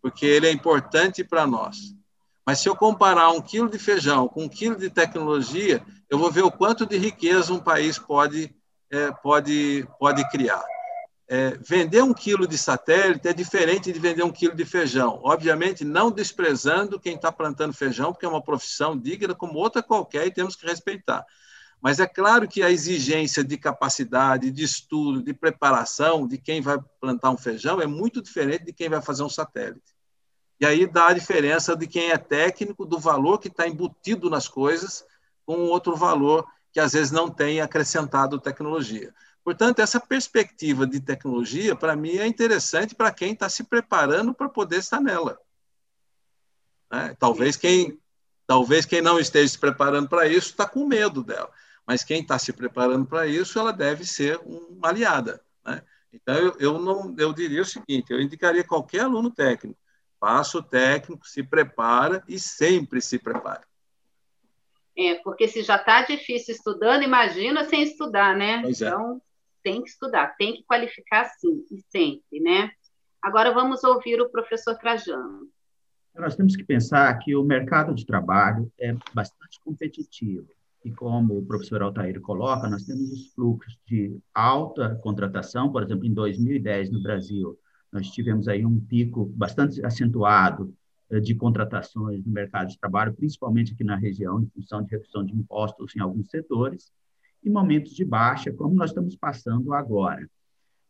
porque 0.00 0.24
ele 0.24 0.46
é 0.46 0.50
importante 0.50 1.22
para 1.22 1.46
nós. 1.46 1.94
Mas 2.46 2.60
se 2.60 2.68
eu 2.68 2.76
comparar 2.76 3.30
um 3.30 3.40
quilo 3.40 3.68
de 3.68 3.78
feijão 3.78 4.28
com 4.28 4.44
um 4.44 4.48
quilo 4.48 4.76
de 4.76 4.88
tecnologia, 4.88 5.84
eu 6.08 6.18
vou 6.18 6.30
ver 6.30 6.42
o 6.42 6.52
quanto 6.52 6.86
de 6.86 6.96
riqueza 6.96 7.52
um 7.52 7.58
país 7.58 7.98
pode, 7.98 8.54
é, 8.90 9.10
pode, 9.12 9.86
pode 9.98 10.26
criar 10.30 10.64
é, 11.26 11.56
vender 11.60 12.02
um 12.02 12.12
quilo 12.12 12.46
de 12.46 12.58
satélite 12.58 13.26
é 13.26 13.32
diferente 13.32 13.90
de 13.90 13.98
vender 13.98 14.22
um 14.22 14.30
quilo 14.30 14.54
de 14.54 14.64
feijão. 14.64 15.20
Obviamente, 15.22 15.84
não 15.84 16.10
desprezando 16.10 17.00
quem 17.00 17.14
está 17.14 17.32
plantando 17.32 17.72
feijão, 17.72 18.12
porque 18.12 18.26
é 18.26 18.28
uma 18.28 18.42
profissão 18.42 18.96
digna 18.96 19.34
como 19.34 19.58
outra 19.58 19.82
qualquer 19.82 20.26
e 20.26 20.30
temos 20.30 20.54
que 20.54 20.66
respeitar. 20.66 21.24
Mas 21.80 22.00
é 22.00 22.06
claro 22.06 22.48
que 22.48 22.62
a 22.62 22.70
exigência 22.70 23.44
de 23.44 23.58
capacidade, 23.58 24.50
de 24.50 24.64
estudo, 24.64 25.22
de 25.22 25.34
preparação 25.34 26.26
de 26.26 26.38
quem 26.38 26.60
vai 26.60 26.78
plantar 27.00 27.30
um 27.30 27.36
feijão 27.36 27.80
é 27.80 27.86
muito 27.86 28.22
diferente 28.22 28.64
de 28.64 28.72
quem 28.72 28.88
vai 28.88 29.02
fazer 29.02 29.22
um 29.22 29.28
satélite. 29.28 29.94
E 30.60 30.64
aí 30.64 30.86
dá 30.86 31.08
a 31.08 31.12
diferença 31.12 31.76
de 31.76 31.86
quem 31.86 32.10
é 32.10 32.16
técnico, 32.16 32.86
do 32.86 32.98
valor 32.98 33.38
que 33.38 33.48
está 33.48 33.66
embutido 33.68 34.30
nas 34.30 34.48
coisas, 34.48 35.04
com 35.44 35.66
outro 35.66 35.96
valor 35.96 36.46
que 36.72 36.80
às 36.80 36.92
vezes 36.92 37.12
não 37.12 37.28
tem 37.28 37.60
acrescentado 37.60 38.40
tecnologia. 38.40 39.14
Portanto, 39.44 39.80
essa 39.80 40.00
perspectiva 40.00 40.86
de 40.86 40.98
tecnologia, 41.00 41.76
para 41.76 41.94
mim, 41.94 42.16
é 42.16 42.26
interessante 42.26 42.94
para 42.94 43.12
quem 43.12 43.34
está 43.34 43.46
se 43.48 43.62
preparando 43.62 44.32
para 44.32 44.48
poder 44.48 44.78
estar 44.78 45.00
nela. 45.00 45.38
Né? 46.90 47.14
Talvez, 47.18 47.54
quem, 47.54 48.00
talvez 48.46 48.86
quem 48.86 49.02
não 49.02 49.18
esteja 49.20 49.48
se 49.48 49.58
preparando 49.58 50.08
para 50.08 50.26
isso 50.26 50.48
está 50.48 50.66
com 50.66 50.86
medo 50.86 51.22
dela. 51.22 51.50
Mas 51.86 52.02
quem 52.02 52.22
está 52.22 52.38
se 52.38 52.54
preparando 52.54 53.04
para 53.04 53.26
isso, 53.26 53.58
ela 53.58 53.70
deve 53.70 54.06
ser 54.06 54.40
uma 54.46 54.88
aliada. 54.88 55.44
Né? 55.62 55.82
Então, 56.10 56.34
eu, 56.36 56.56
eu, 56.58 56.78
não, 56.78 57.14
eu 57.18 57.30
diria 57.34 57.60
o 57.60 57.66
seguinte: 57.66 58.10
eu 58.10 58.22
indicaria 58.22 58.64
qualquer 58.64 59.00
aluno 59.00 59.30
técnico. 59.30 59.78
Faça 60.18 60.56
o 60.56 60.62
técnico, 60.62 61.28
se 61.28 61.42
prepara 61.42 62.24
e 62.26 62.38
sempre 62.38 63.02
se 63.02 63.18
prepare. 63.18 63.66
É, 64.96 65.16
porque 65.16 65.46
se 65.48 65.62
já 65.62 65.76
está 65.76 66.00
difícil 66.02 66.54
estudando, 66.54 67.02
imagina 67.02 67.68
sem 67.68 67.82
estudar, 67.82 68.34
né? 68.34 68.62
Pois 68.62 68.80
é. 68.80 68.86
Então, 68.86 69.20
tem 69.64 69.82
que 69.82 69.88
estudar, 69.88 70.36
tem 70.36 70.54
que 70.54 70.64
qualificar 70.64 71.24
sim, 71.24 71.64
e 71.72 71.80
sempre, 71.90 72.40
né? 72.40 72.70
Agora 73.22 73.52
vamos 73.52 73.82
ouvir 73.82 74.20
o 74.20 74.28
professor 74.28 74.76
Trajano. 74.76 75.48
Nós 76.14 76.36
temos 76.36 76.54
que 76.54 76.62
pensar 76.62 77.18
que 77.18 77.34
o 77.34 77.42
mercado 77.42 77.94
de 77.94 78.06
trabalho 78.06 78.70
é 78.78 78.94
bastante 79.12 79.58
competitivo. 79.64 80.46
E 80.84 80.92
como 80.92 81.38
o 81.38 81.46
professor 81.46 81.82
Altair 81.82 82.20
coloca, 82.20 82.68
nós 82.68 82.84
temos 82.84 83.10
os 83.10 83.32
fluxos 83.32 83.76
de 83.86 84.16
alta 84.34 84.94
contratação, 84.96 85.72
por 85.72 85.82
exemplo, 85.82 86.04
em 86.04 86.12
2010 86.12 86.92
no 86.92 87.02
Brasil, 87.02 87.58
nós 87.90 88.10
tivemos 88.10 88.46
aí 88.46 88.66
um 88.66 88.78
pico 88.78 89.24
bastante 89.34 89.84
acentuado 89.84 90.74
eh, 91.10 91.20
de 91.20 91.34
contratações 91.34 92.22
no 92.24 92.30
mercado 92.30 92.68
de 92.68 92.78
trabalho, 92.78 93.14
principalmente 93.14 93.72
aqui 93.72 93.82
na 93.82 93.96
região, 93.96 94.42
em 94.42 94.46
função 94.48 94.82
de 94.82 94.90
redução 94.90 95.24
de 95.24 95.34
impostos 95.34 95.96
em 95.96 96.00
alguns 96.00 96.28
setores 96.28 96.92
e 97.44 97.50
momentos 97.50 97.92
de 97.92 98.04
baixa, 98.04 98.52
como 98.52 98.74
nós 98.74 98.90
estamos 98.90 99.14
passando 99.14 99.74
agora. 99.74 100.28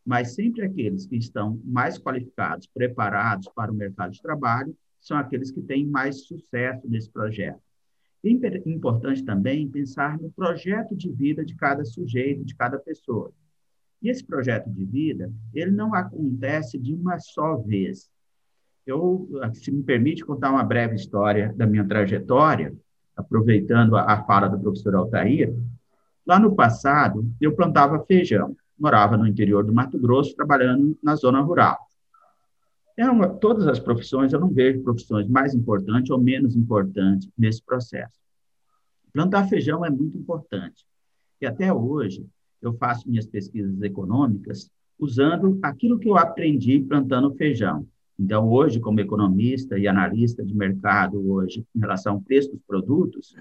Mas 0.07 0.35
sempre 0.35 0.63
aqueles 0.63 1.07
que 1.07 1.17
estão 1.17 1.61
mais 1.65 1.99
qualificados, 1.99 2.67
preparados 2.67 3.49
para 3.55 3.73
o 3.73 3.75
mercado 3.75 4.13
de 4.13 4.23
trabalho, 4.23 4.77
são 5.01 5.17
aqueles 5.17 5.51
que 5.51 5.61
têm 5.61 5.87
mais 5.87 6.27
sucesso 6.27 6.89
nesse 6.89 7.11
projeto. 7.11 7.61
Importante 8.23 9.23
também 9.23 9.69
pensar 9.69 10.19
no 10.19 10.31
projeto 10.31 10.97
de 10.97 11.11
vida 11.11 11.45
de 11.45 11.55
cada 11.55 11.85
sujeito, 11.85 12.45
de 12.45 12.55
cada 12.55 12.79
pessoa. 12.79 13.31
E 14.01 14.09
esse 14.09 14.25
projeto 14.25 14.71
de 14.71 14.85
vida, 14.85 15.31
ele 15.53 15.71
não 15.71 15.95
acontece 15.95 16.79
de 16.79 16.95
uma 16.95 17.19
só 17.19 17.57
vez. 17.57 18.11
Eu, 18.87 19.29
se 19.55 19.71
me 19.71 19.83
permite 19.83 20.25
contar 20.25 20.51
uma 20.51 20.63
breve 20.63 20.95
história 20.95 21.53
da 21.57 21.67
minha 21.67 21.87
trajetória, 21.87 22.75
aproveitando 23.17 23.97
a 23.97 24.23
fala 24.25 24.49
do 24.49 24.61
professor 24.61 24.95
Altair, 24.95 25.55
Lá 26.27 26.39
no 26.39 26.55
passado, 26.55 27.31
eu 27.41 27.55
plantava 27.55 28.05
feijão. 28.05 28.57
Morava 28.79 29.17
no 29.17 29.27
interior 29.27 29.65
do 29.65 29.73
Mato 29.73 29.99
Grosso, 29.99 30.35
trabalhando 30.35 30.99
na 31.03 31.15
zona 31.15 31.41
rural. 31.41 31.79
Uma, 32.99 33.29
todas 33.29 33.67
as 33.67 33.79
profissões, 33.79 34.33
eu 34.33 34.41
não 34.41 34.49
vejo 34.49 34.83
profissões 34.83 35.29
mais 35.29 35.55
importantes 35.55 36.11
ou 36.11 36.19
menos 36.19 36.57
importantes 36.57 37.29
nesse 37.37 37.63
processo. 37.63 38.15
Plantar 39.13 39.49
feijão 39.49 39.85
é 39.85 39.91
muito 39.91 40.17
importante. 40.17 40.85
E 41.41 41.47
até 41.47 41.73
hoje, 41.73 42.27
eu 42.63 42.73
faço 42.75 43.09
minhas 43.09 43.27
pesquisas 43.27 43.81
econômicas 43.83 44.71
usando 44.99 45.59
aquilo 45.63 45.99
que 45.99 46.09
eu 46.09 46.17
aprendi 46.17 46.81
plantando 46.81 47.35
feijão. 47.35 47.87
Então, 48.19 48.49
hoje, 48.49 48.81
como 48.81 49.01
economista 49.01 49.77
e 49.77 49.89
analista 49.89 50.45
de 50.45 50.55
mercado, 50.55 51.31
hoje, 51.31 51.67
em 51.75 51.81
relação 51.81 52.15
ao 52.15 52.21
preço 52.21 52.53
dos 52.53 52.63
produtos, 52.63 53.35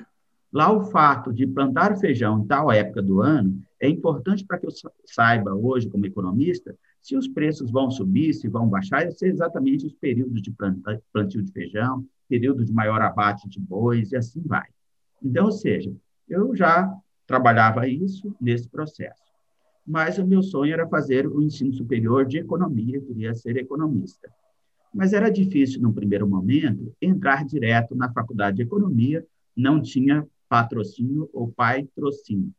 Lá, 0.54 0.72
o 0.72 0.86
fato 0.86 1.34
de 1.34 1.48
plantar 1.48 1.98
feijão 1.98 2.39
em 2.39 2.46
tal 2.46 2.72
época 2.72 3.02
do 3.02 3.22
ano 3.22 3.60
é 3.80 3.89
importante 3.89 4.46
para 4.46 4.60
que 4.60 4.68
eu 4.68 4.72
saiba 5.04 5.52
hoje, 5.52 5.89
como 5.89 6.06
economista, 6.06 6.78
se 7.02 7.18
os 7.18 7.28
preços 7.28 7.72
vão 7.72 7.89
subir, 7.89 8.36
se 8.36 8.48
vão 8.48 8.70
baixar, 8.70 9.04
eu 9.04 9.12
sei 9.12 9.32
exatamente 9.32 9.88
os 9.88 9.94
períodos 9.94 10.39
de 10.44 10.54
plantio 11.12 11.42
de 11.42 11.52
feijão, 11.52 12.06
período 12.30 12.63
de 12.63 12.72
maior 12.72 13.02
abate 13.02 13.50
de 13.50 13.60
bois 13.60 14.12
e 14.12 14.16
assim 14.16 14.44
vai. 14.46 14.68
Então, 15.24 15.46
ou 15.46 15.52
seja, 15.52 15.92
eu 16.30 16.56
já 16.56 16.88
trabalhava 17.26 17.88
isso 17.88 18.36
nesse 18.39 18.70
processo. 18.70 19.24
Mas 19.86 20.20
o 20.20 20.26
meu 20.26 20.44
sonho 20.44 20.72
era 20.72 20.88
fazer 20.88 21.28
o 21.28 21.42
ensino 21.42 21.74
superior 21.74 22.26
de 22.28 22.38
economia, 22.38 23.02
queria 23.02 23.34
ser 23.34 23.58
economista. 23.58 24.30
Mas 24.94 25.13
era 25.13 25.32
difícil, 25.32 25.82
no 25.82 25.92
primeiro 25.92 26.28
momento, 26.28 26.96
entrar 27.02 27.44
direto 27.44 27.96
na 27.96 28.13
faculdade 28.13 28.58
de 28.58 28.63
economia, 28.63 29.26
não 29.58 29.82
tinha 29.82 30.26
patrocínio 30.54 31.28
ou 31.34 31.52
pai 31.52 31.89
trocínio. 31.96 32.54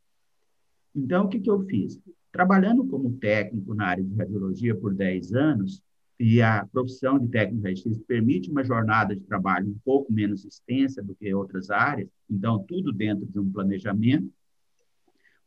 Então, 0.92 1.26
o 1.26 1.28
que, 1.28 1.38
que 1.38 1.48
eu 1.48 1.60
fiz? 1.60 2.00
Trabalhando 2.32 2.84
como 2.88 3.12
técnico 3.18 3.72
na 3.72 3.86
área 3.86 4.02
de 4.02 4.12
radiologia 4.16 4.74
por 4.74 4.92
10 4.92 5.32
anos, 5.32 5.80
e 6.18 6.42
a 6.42 6.66
profissão 6.66 7.20
de 7.20 7.28
técnico 7.28 7.62
radiologista 7.62 8.04
permite 8.08 8.50
uma 8.50 8.64
jornada 8.64 9.14
de 9.14 9.22
trabalho 9.22 9.68
um 9.68 9.78
pouco 9.84 10.12
menos 10.12 10.44
extensa 10.44 11.00
do 11.04 11.14
que 11.14 11.32
outras 11.32 11.70
áreas, 11.70 12.08
então, 12.28 12.58
tudo 12.64 12.92
dentro 12.92 13.26
de 13.26 13.38
um 13.38 13.48
planejamento, 13.48 14.28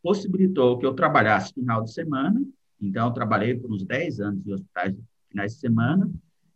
possibilitou 0.02 0.78
que 0.78 0.86
eu 0.86 0.94
trabalhasse 0.94 1.54
final 1.54 1.84
de 1.84 1.92
semana, 1.92 2.42
então, 2.82 3.14
trabalhei 3.14 3.56
por 3.56 3.70
uns 3.70 3.84
10 3.84 4.22
anos 4.22 4.48
em 4.48 4.54
hospitais 4.54 4.96
finais 5.30 5.54
de 5.54 5.60
semana, 5.60 6.10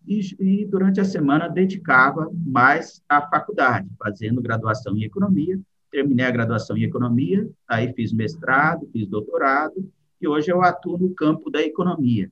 e, 0.08 0.22
e, 0.40 0.66
durante 0.66 1.02
a 1.02 1.06
semana 1.06 1.50
dedicava 1.50 2.32
mais 2.34 3.04
à 3.10 3.22
faculdade, 3.22 3.90
fazendo 4.00 4.42
graduação 4.42 4.96
em 4.96 5.04
economia. 5.04 5.60
Terminei 5.92 6.26
a 6.26 6.32
graduação 6.32 6.78
em 6.78 6.84
economia, 6.84 7.50
aí 7.68 7.94
fiz 7.94 8.14
mestrado, 8.14 8.90
fiz 8.94 9.08
doutorado, 9.08 9.92
e 10.22 10.28
hoje 10.28 10.52
eu 10.52 10.62
atuo 10.62 10.98
no 10.98 11.14
campo 11.14 11.50
da 11.50 11.62
economia. 11.62 12.32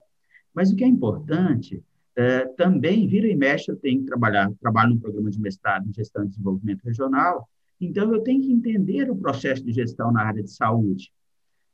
Mas 0.53 0.71
o 0.71 0.75
que 0.75 0.83
é 0.83 0.87
importante, 0.87 1.83
é, 2.15 2.45
também, 2.45 3.07
vira 3.07 3.27
e 3.27 3.35
mexe, 3.35 3.69
eu 3.69 3.75
tenho 3.75 3.99
que 4.01 4.05
trabalhar, 4.05 4.51
trabalho 4.61 4.95
no 4.95 4.99
programa 4.99 5.29
de 5.29 5.39
mestrado 5.39 5.87
em 5.87 5.93
gestão 5.93 6.23
e 6.23 6.27
desenvolvimento 6.27 6.83
regional, 6.83 7.49
então 7.81 8.13
eu 8.13 8.21
tenho 8.21 8.41
que 8.41 8.51
entender 8.51 9.09
o 9.09 9.15
processo 9.15 9.63
de 9.63 9.71
gestão 9.71 10.11
na 10.11 10.23
área 10.23 10.43
de 10.43 10.51
saúde. 10.51 11.11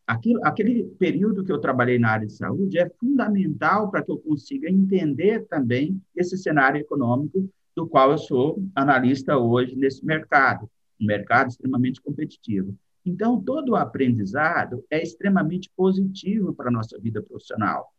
Aquilo, 0.07 0.39
aquele 0.43 0.83
período 0.99 1.43
que 1.43 1.51
eu 1.51 1.59
trabalhei 1.59 1.97
na 1.97 2.09
área 2.09 2.27
de 2.27 2.33
saúde 2.33 2.77
é 2.77 2.87
fundamental 2.99 3.89
para 3.89 4.03
que 4.03 4.11
eu 4.11 4.17
consiga 4.17 4.69
entender 4.69 5.45
também 5.47 5.99
esse 6.15 6.37
cenário 6.37 6.79
econômico 6.79 7.49
do 7.75 7.87
qual 7.87 8.11
eu 8.11 8.17
sou 8.17 8.63
analista 8.75 9.35
hoje 9.37 9.75
nesse 9.75 10.05
mercado, 10.05 10.69
um 10.99 11.05
mercado 11.05 11.49
extremamente 11.49 12.01
competitivo. 12.01 12.75
Então, 13.05 13.39
todo 13.41 13.73
o 13.73 13.75
aprendizado 13.75 14.83
é 14.89 15.01
extremamente 15.01 15.69
positivo 15.75 16.53
para 16.53 16.69
a 16.69 16.71
nossa 16.71 16.99
vida 16.99 17.21
profissional. 17.21 17.93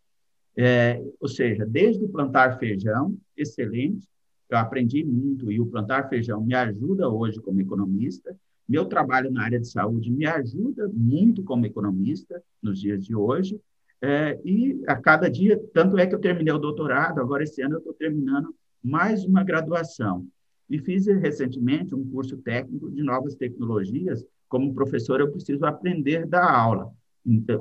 É, 0.56 1.02
ou 1.20 1.28
seja, 1.28 1.64
desde 1.66 2.04
o 2.04 2.08
plantar 2.08 2.58
feijão, 2.58 3.16
excelente, 3.36 4.08
eu 4.48 4.58
aprendi 4.58 5.04
muito 5.04 5.50
e 5.52 5.60
o 5.60 5.66
plantar 5.66 6.08
feijão 6.08 6.40
me 6.40 6.54
ajuda 6.54 7.08
hoje 7.08 7.40
como 7.40 7.60
economista. 7.60 8.36
Meu 8.68 8.86
trabalho 8.86 9.30
na 9.30 9.44
área 9.44 9.60
de 9.60 9.68
saúde 9.68 10.10
me 10.10 10.26
ajuda 10.26 10.88
muito 10.92 11.42
como 11.44 11.66
economista 11.66 12.42
nos 12.62 12.80
dias 12.80 13.04
de 13.04 13.14
hoje. 13.14 13.60
É, 14.00 14.38
e 14.44 14.82
a 14.86 14.96
cada 14.96 15.30
dia, 15.30 15.60
tanto 15.72 15.98
é 15.98 16.06
que 16.06 16.14
eu 16.14 16.20
terminei 16.20 16.52
o 16.52 16.58
doutorado, 16.58 17.20
agora 17.20 17.42
esse 17.42 17.62
ano 17.62 17.74
eu 17.74 17.78
estou 17.78 17.94
terminando 17.94 18.54
mais 18.82 19.24
uma 19.24 19.42
graduação. 19.42 20.26
E 20.68 20.78
fiz 20.78 21.06
recentemente 21.06 21.94
um 21.94 22.08
curso 22.08 22.36
técnico 22.38 22.90
de 22.90 23.02
novas 23.02 23.34
tecnologias. 23.34 24.24
Como 24.48 24.74
professor, 24.74 25.20
eu 25.20 25.30
preciso 25.30 25.64
aprender 25.64 26.26
da 26.26 26.50
aula 26.50 26.92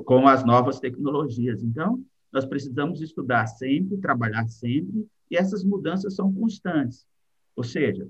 com 0.04 0.28
as 0.28 0.44
novas 0.44 0.78
tecnologias. 0.78 1.62
Então, 1.62 2.02
nós 2.32 2.44
precisamos 2.44 3.00
estudar 3.00 3.46
sempre, 3.46 3.96
trabalhar 3.96 4.48
sempre, 4.48 5.06
e 5.30 5.36
essas 5.36 5.64
mudanças 5.64 6.14
são 6.14 6.32
constantes. 6.32 7.06
Ou 7.56 7.64
seja, 7.64 8.08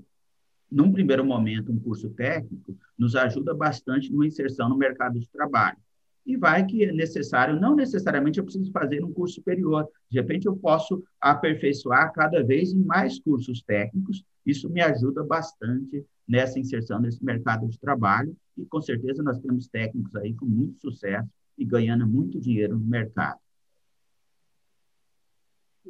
num 0.69 0.91
primeiro 0.91 1.23
momento, 1.25 1.71
um 1.71 1.79
curso 1.79 2.09
técnico 2.09 2.77
nos 2.97 3.15
ajuda 3.15 3.53
bastante 3.53 4.11
numa 4.11 4.27
inserção 4.27 4.67
no 4.69 4.77
mercado 4.77 5.19
de 5.19 5.29
trabalho. 5.29 5.77
E 6.25 6.35
vai 6.35 6.65
que 6.65 6.83
é 6.83 6.91
necessário, 6.91 7.59
não 7.59 7.73
necessariamente 7.73 8.37
eu 8.37 8.43
preciso 8.43 8.69
fazer 8.71 9.01
um 9.01 9.13
curso 9.13 9.35
superior. 9.35 9.87
De 10.11 10.19
repente, 10.19 10.45
eu 10.45 10.57
posso 10.57 11.01
aperfeiçoar 11.21 12.11
cada 12.11 12.43
vez 12.43 12.73
em 12.73 12.83
mais 12.83 13.17
cursos 13.17 13.61
técnicos. 13.61 14.25
Isso 14.47 14.69
me 14.69 14.81
ajuda 14.81 15.25
bastante 15.25 16.05
nessa 16.25 16.57
inserção 16.57 17.01
nesse 17.01 17.21
mercado 17.21 17.67
de 17.67 17.77
trabalho. 17.77 18.33
E, 18.57 18.65
com 18.65 18.81
certeza, 18.81 19.21
nós 19.21 19.37
temos 19.39 19.67
técnicos 19.67 20.15
aí 20.15 20.33
com 20.33 20.45
muito 20.45 20.79
sucesso 20.79 21.29
e 21.57 21.65
ganhando 21.65 22.07
muito 22.07 22.39
dinheiro 22.39 22.79
no 22.79 22.85
mercado. 22.85 23.37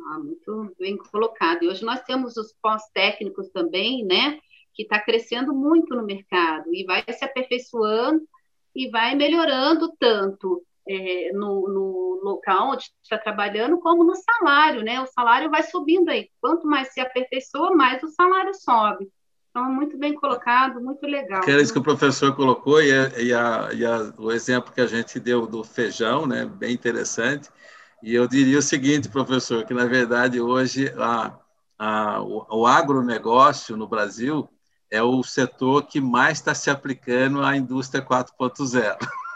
Ah, 0.09 0.19
muito 0.19 0.75
bem 0.79 0.97
colocado. 0.97 1.63
E 1.63 1.67
hoje 1.67 1.85
nós 1.85 2.01
temos 2.01 2.35
os 2.35 2.51
pós-técnicos 2.59 3.47
também, 3.51 4.03
né? 4.03 4.39
Que 4.73 4.81
está 4.83 4.99
crescendo 4.99 5.53
muito 5.53 5.95
no 5.95 6.03
mercado 6.03 6.73
e 6.73 6.83
vai 6.83 7.05
se 7.13 7.23
aperfeiçoando 7.23 8.27
e 8.75 8.89
vai 8.89 9.13
melhorando 9.13 9.95
tanto 9.99 10.65
é, 10.89 11.31
no, 11.33 11.67
no, 11.67 12.21
local 12.23 12.71
onde 12.71 12.85
está 13.03 13.17
trabalhando, 13.17 13.79
como 13.79 14.03
no 14.03 14.15
salário, 14.15 14.83
né? 14.83 14.99
O 15.01 15.07
salário 15.07 15.49
vai 15.49 15.63
subindo 15.63 16.09
aí. 16.09 16.29
Quanto 16.41 16.67
mais 16.67 16.91
se 16.93 16.99
aperfeiçoa, 16.99 17.75
mais 17.75 18.01
o 18.03 18.07
salário 18.09 18.53
sobe. 18.53 19.07
Então, 19.49 19.71
muito 19.71 19.97
bem 19.97 20.13
colocado, 20.13 20.81
muito 20.81 21.05
legal. 21.05 21.41
Que 21.41 21.51
era 21.51 21.61
isso 21.61 21.73
que 21.73 21.79
o 21.79 21.83
professor 21.83 22.35
colocou, 22.35 22.81
e, 22.81 22.91
a, 22.91 23.19
e, 23.19 23.33
a, 23.33 23.69
e 23.73 23.85
a, 23.85 24.13
o 24.17 24.31
exemplo 24.31 24.71
que 24.71 24.81
a 24.81 24.87
gente 24.87 25.19
deu 25.19 25.47
do 25.47 25.63
feijão, 25.63 26.27
né? 26.27 26.45
Bem 26.45 26.73
interessante. 26.73 27.49
E 28.03 28.13
eu 28.13 28.27
diria 28.27 28.59
o 28.59 28.61
seguinte, 28.61 29.09
professor, 29.09 29.65
que 29.65 29.73
na 29.73 29.85
verdade 29.85 30.39
hoje 30.39 30.93
a, 30.97 31.39
a, 31.77 32.21
o, 32.21 32.61
o 32.61 32.67
agronegócio 32.67 33.75
no 33.75 33.87
Brasil 33.87 34.47
é 34.89 35.01
o 35.01 35.23
setor 35.23 35.87
que 35.87 35.99
mais 35.99 36.37
está 36.37 36.53
se 36.53 36.69
aplicando 36.69 37.43
à 37.43 37.55
indústria 37.55 38.03
4.0, 38.03 38.93
uhum. 39.01 39.07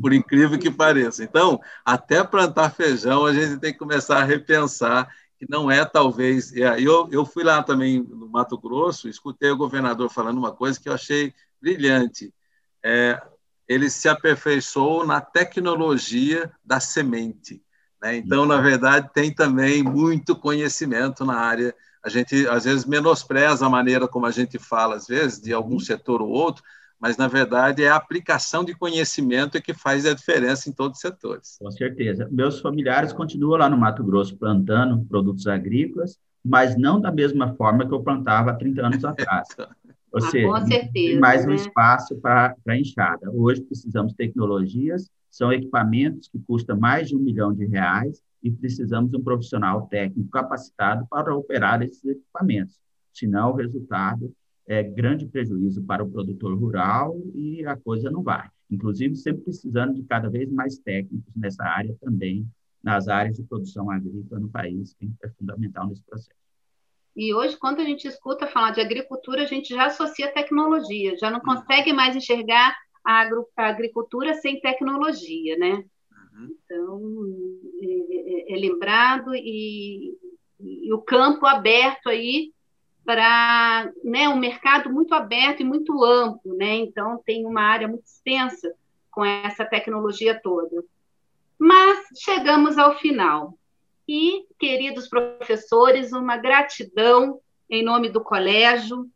por 0.00 0.12
incrível 0.12 0.58
que 0.58 0.70
pareça. 0.70 1.22
Então, 1.22 1.60
até 1.84 2.22
plantar 2.22 2.70
feijão, 2.70 3.26
a 3.26 3.32
gente 3.32 3.60
tem 3.60 3.72
que 3.72 3.78
começar 3.78 4.18
a 4.18 4.24
repensar 4.24 5.08
que 5.38 5.46
não 5.48 5.70
é 5.70 5.84
talvez. 5.84 6.54
Eu, 6.54 7.08
eu 7.10 7.26
fui 7.26 7.42
lá 7.42 7.62
também 7.62 8.00
no 8.00 8.28
Mato 8.28 8.56
Grosso, 8.56 9.08
escutei 9.08 9.50
o 9.50 9.56
governador 9.56 10.08
falando 10.08 10.38
uma 10.38 10.52
coisa 10.52 10.80
que 10.80 10.88
eu 10.88 10.92
achei 10.92 11.34
brilhante. 11.60 12.32
É, 12.84 13.20
ele 13.68 13.90
se 13.90 14.08
aperfeiçoou 14.08 15.06
na 15.06 15.20
tecnologia 15.20 16.50
da 16.64 16.78
semente. 16.78 17.62
Né? 18.00 18.16
Então, 18.16 18.44
na 18.44 18.60
verdade, 18.60 19.10
tem 19.14 19.32
também 19.32 19.82
muito 19.82 20.36
conhecimento 20.36 21.24
na 21.24 21.36
área. 21.36 21.74
A 22.04 22.08
gente, 22.08 22.46
às 22.48 22.64
vezes, 22.64 22.84
menospreza 22.84 23.64
a 23.64 23.70
maneira 23.70 24.08
como 24.08 24.26
a 24.26 24.30
gente 24.30 24.58
fala, 24.58 24.96
às 24.96 25.06
vezes, 25.06 25.40
de 25.40 25.52
algum 25.52 25.78
setor 25.78 26.20
ou 26.20 26.28
outro, 26.28 26.62
mas, 27.02 27.16
na 27.16 27.26
verdade, 27.26 27.82
é 27.82 27.88
a 27.88 27.96
aplicação 27.96 28.64
de 28.64 28.74
conhecimento 28.74 29.60
que 29.60 29.74
faz 29.74 30.06
a 30.06 30.14
diferença 30.14 30.70
em 30.70 30.72
todos 30.72 30.98
os 30.98 31.02
setores. 31.02 31.56
Com 31.60 31.70
certeza. 31.70 32.28
Meus 32.30 32.60
familiares 32.60 33.12
continuam 33.12 33.58
lá 33.58 33.68
no 33.68 33.76
Mato 33.76 34.04
Grosso 34.04 34.36
plantando 34.36 35.04
produtos 35.06 35.48
agrícolas, 35.48 36.18
mas 36.44 36.76
não 36.76 37.00
da 37.00 37.10
mesma 37.10 37.54
forma 37.56 37.86
que 37.86 37.92
eu 37.92 38.02
plantava 38.02 38.52
há 38.52 38.54
30 38.54 38.86
anos 38.86 39.04
atrás. 39.04 39.48
Ou 40.12 40.18
ah, 40.18 40.30
seja, 40.30 40.90
tem 40.92 41.18
mais 41.18 41.44
né? 41.46 41.52
um 41.52 41.54
espaço 41.54 42.14
para 42.20 42.54
enxada. 42.68 43.30
Hoje 43.32 43.62
precisamos 43.62 44.12
de 44.12 44.18
tecnologias 44.18 45.10
são 45.32 45.50
equipamentos 45.50 46.28
que 46.28 46.38
custam 46.38 46.78
mais 46.78 47.08
de 47.08 47.16
um 47.16 47.18
milhão 47.18 47.54
de 47.54 47.64
reais 47.64 48.22
e 48.42 48.50
precisamos 48.50 49.10
de 49.10 49.16
um 49.16 49.24
profissional 49.24 49.86
técnico 49.86 50.30
capacitado 50.30 51.06
para 51.08 51.34
operar 51.34 51.80
esses 51.80 52.04
equipamentos. 52.04 52.78
Senão, 53.14 53.50
o 53.50 53.56
resultado 53.56 54.30
é 54.72 54.82
grande 54.82 55.26
prejuízo 55.26 55.82
para 55.82 56.02
o 56.02 56.10
produtor 56.10 56.58
rural 56.58 57.20
e 57.34 57.64
a 57.66 57.76
coisa 57.76 58.10
não 58.10 58.22
vai. 58.22 58.48
Inclusive, 58.70 59.14
sempre 59.16 59.42
precisando 59.42 59.94
de 59.94 60.02
cada 60.04 60.30
vez 60.30 60.50
mais 60.50 60.78
técnicos 60.78 61.34
nessa 61.36 61.62
área 61.64 61.94
também, 62.00 62.46
nas 62.82 63.06
áreas 63.06 63.36
de 63.36 63.42
produção 63.42 63.90
agrícola 63.90 64.40
no 64.40 64.48
país, 64.48 64.94
que 64.94 65.10
é 65.22 65.28
fundamental 65.30 65.86
nesse 65.86 66.02
processo. 66.02 66.42
E 67.14 67.34
hoje, 67.34 67.56
quando 67.58 67.80
a 67.80 67.84
gente 67.84 68.08
escuta 68.08 68.46
falar 68.46 68.70
de 68.70 68.80
agricultura, 68.80 69.42
a 69.42 69.46
gente 69.46 69.68
já 69.68 69.86
associa 69.86 70.32
tecnologia, 70.32 71.16
já 71.18 71.30
não 71.30 71.40
consegue 71.40 71.92
mais 71.92 72.16
enxergar 72.16 72.74
a, 73.04 73.28
agricultura 73.56 74.32
sem 74.34 74.60
tecnologia, 74.60 75.56
né? 75.58 75.84
Uhum. 76.32 76.56
Então, 76.64 77.00
é, 77.82 78.52
é, 78.52 78.54
é 78.54 78.56
lembrado 78.58 79.34
e, 79.34 80.16
e, 80.58 80.92
o 80.94 81.02
campo 81.02 81.44
aberto 81.44 82.08
aí 82.08 82.52
para 83.04 83.90
né, 84.04 84.28
um 84.28 84.36
mercado 84.36 84.90
muito 84.90 85.14
aberto 85.14 85.60
e 85.60 85.64
muito 85.64 86.04
amplo, 86.04 86.54
né? 86.56 86.76
Então, 86.76 87.20
tem 87.24 87.44
uma 87.44 87.62
área 87.62 87.88
muito 87.88 88.04
extensa 88.04 88.72
com 89.10 89.24
essa 89.24 89.64
tecnologia 89.64 90.40
toda. 90.40 90.84
Mas 91.58 92.06
chegamos 92.18 92.78
ao 92.78 92.96
final. 92.98 93.56
E, 94.08 94.46
queridos 94.58 95.08
professores, 95.08 96.12
uma 96.12 96.36
gratidão 96.36 97.40
em 97.70 97.82
nome 97.82 98.10
do 98.10 98.22
colégio 98.22 99.08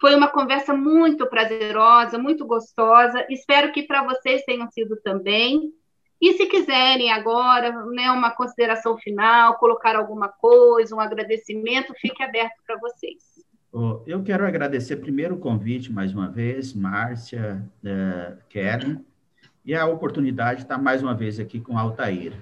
Foi 0.00 0.14
uma 0.14 0.28
conversa 0.28 0.74
muito 0.74 1.26
prazerosa, 1.26 2.18
muito 2.18 2.46
gostosa. 2.46 3.26
Espero 3.30 3.72
que 3.72 3.82
para 3.84 4.02
vocês 4.04 4.42
tenham 4.44 4.70
sido 4.70 4.96
também. 5.02 5.72
E 6.20 6.32
se 6.34 6.46
quiserem 6.46 7.10
agora, 7.12 7.70
né, 7.86 8.10
uma 8.10 8.30
consideração 8.30 8.96
final, 8.98 9.58
colocar 9.58 9.96
alguma 9.96 10.28
coisa, 10.28 10.94
um 10.94 11.00
agradecimento, 11.00 11.94
fique 11.94 12.22
aberto 12.22 12.56
para 12.66 12.76
vocês. 12.78 13.33
Eu 14.06 14.22
quero 14.22 14.46
agradecer 14.46 14.98
primeiro 14.98 15.34
o 15.34 15.38
convite 15.38 15.92
mais 15.92 16.14
uma 16.14 16.30
vez, 16.30 16.72
Márcia, 16.72 17.68
uh, 17.82 18.38
Kellen, 18.48 19.04
e 19.64 19.74
a 19.74 19.84
oportunidade 19.84 20.58
de 20.58 20.62
estar 20.66 20.78
mais 20.78 21.02
uma 21.02 21.12
vez 21.12 21.40
aqui 21.40 21.58
com 21.58 21.76
a 21.76 21.80
Altair. 21.80 22.34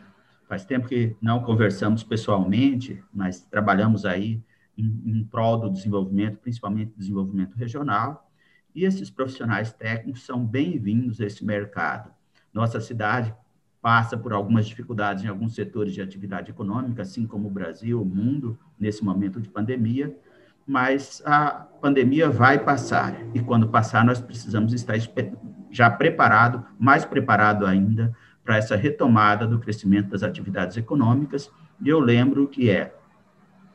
Faz 0.47 0.66
tempo 0.66 0.87
que 0.87 1.16
não 1.22 1.43
conversamos 1.43 2.03
pessoalmente, 2.03 3.03
mas 3.11 3.41
trabalhamos 3.41 4.05
aí 4.05 4.43
em, 4.76 5.03
em 5.07 5.24
prol 5.24 5.59
do 5.59 5.70
desenvolvimento, 5.70 6.37
principalmente 6.37 6.93
desenvolvimento 6.99 7.55
regional, 7.55 8.30
e 8.74 8.85
esses 8.85 9.09
profissionais 9.09 9.72
técnicos 9.72 10.26
são 10.26 10.45
bem-vindos 10.45 11.18
a 11.18 11.24
esse 11.24 11.43
mercado. 11.47 12.11
Nossa 12.53 12.78
cidade 12.78 13.35
passa 13.80 14.18
por 14.18 14.35
algumas 14.35 14.66
dificuldades 14.66 15.24
em 15.24 15.28
alguns 15.28 15.55
setores 15.55 15.95
de 15.95 16.03
atividade 16.03 16.51
econômica, 16.51 17.01
assim 17.01 17.26
como 17.26 17.49
o 17.49 17.51
Brasil, 17.51 18.03
o 18.03 18.05
mundo, 18.05 18.59
nesse 18.78 19.03
momento 19.03 19.41
de 19.41 19.49
pandemia, 19.49 20.14
mas 20.66 21.22
a 21.24 21.66
pandemia 21.80 22.30
vai 22.30 22.58
passar, 22.58 23.16
e 23.34 23.40
quando 23.40 23.68
passar, 23.68 24.04
nós 24.04 24.20
precisamos 24.20 24.72
estar 24.72 24.94
já 25.70 25.90
preparado, 25.90 26.64
mais 26.78 27.04
preparado 27.04 27.66
ainda, 27.66 28.14
para 28.44 28.56
essa 28.56 28.76
retomada 28.76 29.46
do 29.46 29.58
crescimento 29.58 30.10
das 30.10 30.22
atividades 30.22 30.76
econômicas, 30.76 31.50
e 31.80 31.88
eu 31.88 32.00
lembro 32.00 32.48
que 32.48 32.70
é 32.70 32.94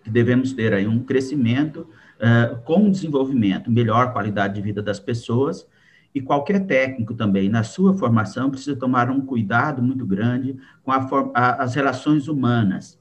que 0.04 0.10
devemos 0.10 0.54
ter 0.54 0.74
aí 0.74 0.88
um 0.88 1.04
crescimento 1.04 1.82
uh, 1.82 2.58
com 2.64 2.90
desenvolvimento, 2.90 3.70
melhor 3.70 4.14
qualidade 4.14 4.56
de 4.56 4.62
vida 4.62 4.82
das 4.82 5.00
pessoas, 5.00 5.68
e 6.16 6.22
qualquer 6.22 6.66
técnico 6.66 7.14
também, 7.14 7.50
na 7.50 7.64
sua 7.64 7.94
formação, 7.94 8.50
precisa 8.50 8.76
tomar 8.76 9.10
um 9.12 9.22
cuidado 9.22 9.84
muito 9.84 10.06
grande 10.06 10.58
com 10.84 10.92
a, 10.92 11.64
as 11.64 11.76
relações 11.76 12.28
humanas. 12.28 12.97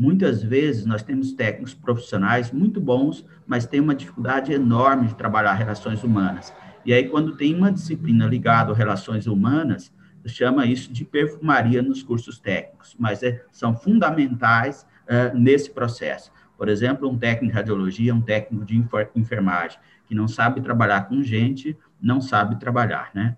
Muitas 0.00 0.42
vezes 0.42 0.86
nós 0.86 1.02
temos 1.02 1.34
técnicos 1.34 1.74
profissionais 1.74 2.50
muito 2.50 2.80
bons, 2.80 3.22
mas 3.46 3.66
tem 3.66 3.80
uma 3.80 3.94
dificuldade 3.94 4.50
enorme 4.50 5.08
de 5.08 5.14
trabalhar 5.14 5.52
relações 5.52 6.02
humanas. 6.02 6.54
E 6.86 6.94
aí, 6.94 7.06
quando 7.06 7.36
tem 7.36 7.54
uma 7.54 7.70
disciplina 7.70 8.24
ligada 8.24 8.72
a 8.72 8.74
relações 8.74 9.26
humanas, 9.26 9.92
chama 10.24 10.64
isso 10.64 10.90
de 10.90 11.04
perfumaria 11.04 11.82
nos 11.82 12.02
cursos 12.02 12.38
técnicos, 12.38 12.96
mas 12.98 13.22
é, 13.22 13.44
são 13.52 13.76
fundamentais 13.76 14.86
uh, 15.04 15.36
nesse 15.36 15.70
processo. 15.70 16.32
Por 16.56 16.70
exemplo, 16.70 17.06
um 17.06 17.18
técnico 17.18 17.52
de 17.52 17.58
radiologia, 17.58 18.14
um 18.14 18.22
técnico 18.22 18.64
de 18.64 18.82
enfermagem, 19.14 19.78
que 20.06 20.14
não 20.14 20.26
sabe 20.26 20.62
trabalhar 20.62 21.10
com 21.10 21.22
gente, 21.22 21.76
não 22.00 22.22
sabe 22.22 22.58
trabalhar, 22.58 23.10
né? 23.14 23.36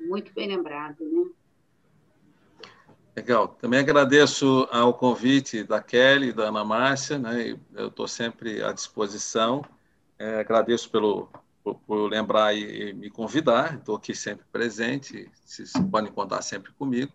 Muito 0.00 0.32
bem 0.32 0.48
lembrado, 0.48 1.04
né? 1.04 1.26
Legal. 3.16 3.48
Também 3.48 3.80
agradeço 3.80 4.68
ao 4.70 4.92
convite 4.92 5.64
da 5.64 5.82
Kelly 5.82 6.28
e 6.28 6.32
da 6.34 6.48
Ana 6.48 6.62
Márcia, 6.62 7.18
né? 7.18 7.58
Eu 7.74 7.88
estou 7.88 8.06
sempre 8.06 8.62
à 8.62 8.72
disposição. 8.72 9.64
É, 10.18 10.40
agradeço 10.40 10.90
pelo 10.90 11.30
por, 11.64 11.76
por, 11.86 12.10
lembrar 12.10 12.54
e, 12.54 12.90
e 12.90 12.92
me 12.92 13.08
convidar. 13.08 13.76
Estou 13.76 13.96
aqui 13.96 14.14
sempre 14.14 14.44
presente. 14.52 15.30
Vocês 15.42 15.72
podem 15.90 16.12
contar 16.12 16.42
sempre 16.42 16.72
comigo. 16.74 17.10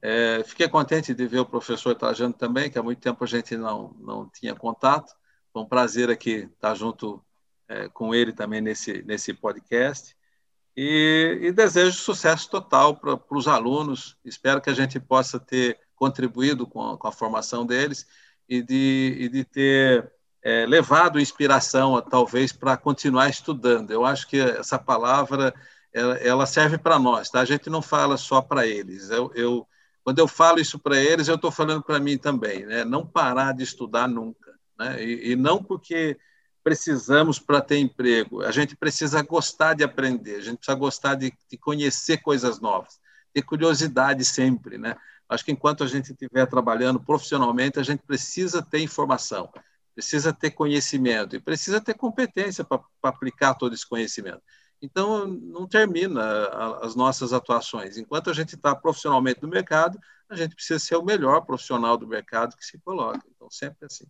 É, 0.00 0.42
fiquei 0.44 0.68
contente 0.68 1.12
de 1.12 1.26
ver 1.26 1.40
o 1.40 1.46
professor 1.46 1.96
Trajano 1.96 2.32
também, 2.32 2.70
que 2.70 2.78
há 2.78 2.82
muito 2.82 3.00
tempo 3.00 3.24
a 3.24 3.26
gente 3.26 3.56
não 3.56 3.92
não 3.98 4.28
tinha 4.28 4.54
contato. 4.54 5.12
Foi 5.52 5.62
um 5.62 5.66
prazer 5.66 6.10
aqui 6.10 6.48
estar 6.54 6.76
junto 6.76 7.20
é, 7.68 7.88
com 7.88 8.14
ele 8.14 8.32
também 8.32 8.60
nesse, 8.60 9.02
nesse 9.02 9.34
podcast. 9.34 10.16
E, 10.76 11.38
e 11.42 11.52
desejo 11.52 11.98
sucesso 11.98 12.48
total 12.48 12.96
para 12.96 13.18
os 13.30 13.48
alunos. 13.48 14.16
Espero 14.24 14.60
que 14.60 14.70
a 14.70 14.74
gente 14.74 14.98
possa 15.00 15.38
ter 15.38 15.78
contribuído 15.94 16.66
com 16.66 16.92
a, 16.92 16.98
com 16.98 17.08
a 17.08 17.12
formação 17.12 17.66
deles 17.66 18.06
e 18.48 18.62
de, 18.62 19.16
e 19.18 19.28
de 19.28 19.44
ter 19.44 20.10
é, 20.42 20.64
levado 20.66 21.20
inspiração, 21.20 22.00
talvez, 22.00 22.52
para 22.52 22.76
continuar 22.76 23.28
estudando. 23.28 23.90
Eu 23.90 24.04
acho 24.04 24.26
que 24.26 24.40
essa 24.40 24.78
palavra 24.78 25.54
ela, 25.92 26.14
ela 26.16 26.46
serve 26.46 26.78
para 26.78 26.98
nós, 26.98 27.30
tá? 27.30 27.40
A 27.40 27.44
gente 27.44 27.68
não 27.68 27.82
fala 27.82 28.16
só 28.16 28.40
para 28.40 28.66
eles. 28.66 29.10
Eu, 29.10 29.30
eu, 29.34 29.66
quando 30.02 30.18
eu 30.18 30.28
falo 30.28 30.60
isso 30.60 30.78
para 30.78 30.96
eles, 30.96 31.28
eu 31.28 31.34
estou 31.34 31.50
falando 31.50 31.82
para 31.82 32.00
mim 32.00 32.16
também, 32.16 32.64
né? 32.64 32.84
Não 32.84 33.06
parar 33.06 33.52
de 33.52 33.62
estudar 33.62 34.08
nunca, 34.08 34.54
né? 34.78 35.02
E, 35.02 35.32
e 35.32 35.36
não 35.36 35.62
porque 35.62 36.18
precisamos 36.62 37.38
para 37.38 37.60
ter 37.60 37.78
emprego. 37.78 38.42
A 38.42 38.50
gente 38.50 38.76
precisa 38.76 39.22
gostar 39.22 39.74
de 39.74 39.84
aprender, 39.84 40.36
a 40.36 40.40
gente 40.40 40.58
precisa 40.58 40.76
gostar 40.76 41.14
de, 41.14 41.32
de 41.48 41.56
conhecer 41.56 42.18
coisas 42.18 42.60
novas, 42.60 42.98
ter 43.32 43.42
curiosidade 43.42 44.24
sempre, 44.24 44.78
né? 44.78 44.96
Acho 45.28 45.44
que 45.44 45.52
enquanto 45.52 45.84
a 45.84 45.86
gente 45.86 46.10
estiver 46.10 46.46
trabalhando 46.46 47.00
profissionalmente, 47.00 47.78
a 47.78 47.82
gente 47.82 48.02
precisa 48.02 48.60
ter 48.60 48.80
informação, 48.80 49.48
precisa 49.94 50.32
ter 50.32 50.50
conhecimento 50.50 51.36
e 51.36 51.40
precisa 51.40 51.80
ter 51.80 51.94
competência 51.94 52.64
para 52.64 52.82
aplicar 53.02 53.54
todo 53.54 53.72
esse 53.72 53.88
conhecimento. 53.88 54.42
Então, 54.82 55.26
não 55.26 55.68
termina 55.68 56.48
as 56.82 56.96
nossas 56.96 57.32
atuações. 57.32 57.96
Enquanto 57.96 58.30
a 58.30 58.32
gente 58.32 58.54
está 58.54 58.74
profissionalmente 58.74 59.42
no 59.42 59.48
mercado, 59.48 59.98
a 60.28 60.34
gente 60.34 60.54
precisa 60.54 60.78
ser 60.78 60.96
o 60.96 61.04
melhor 61.04 61.42
profissional 61.42 61.96
do 61.96 62.08
mercado 62.08 62.56
que 62.56 62.64
se 62.64 62.78
coloca. 62.78 63.22
Então, 63.28 63.50
sempre 63.50 63.86
assim. 63.86 64.06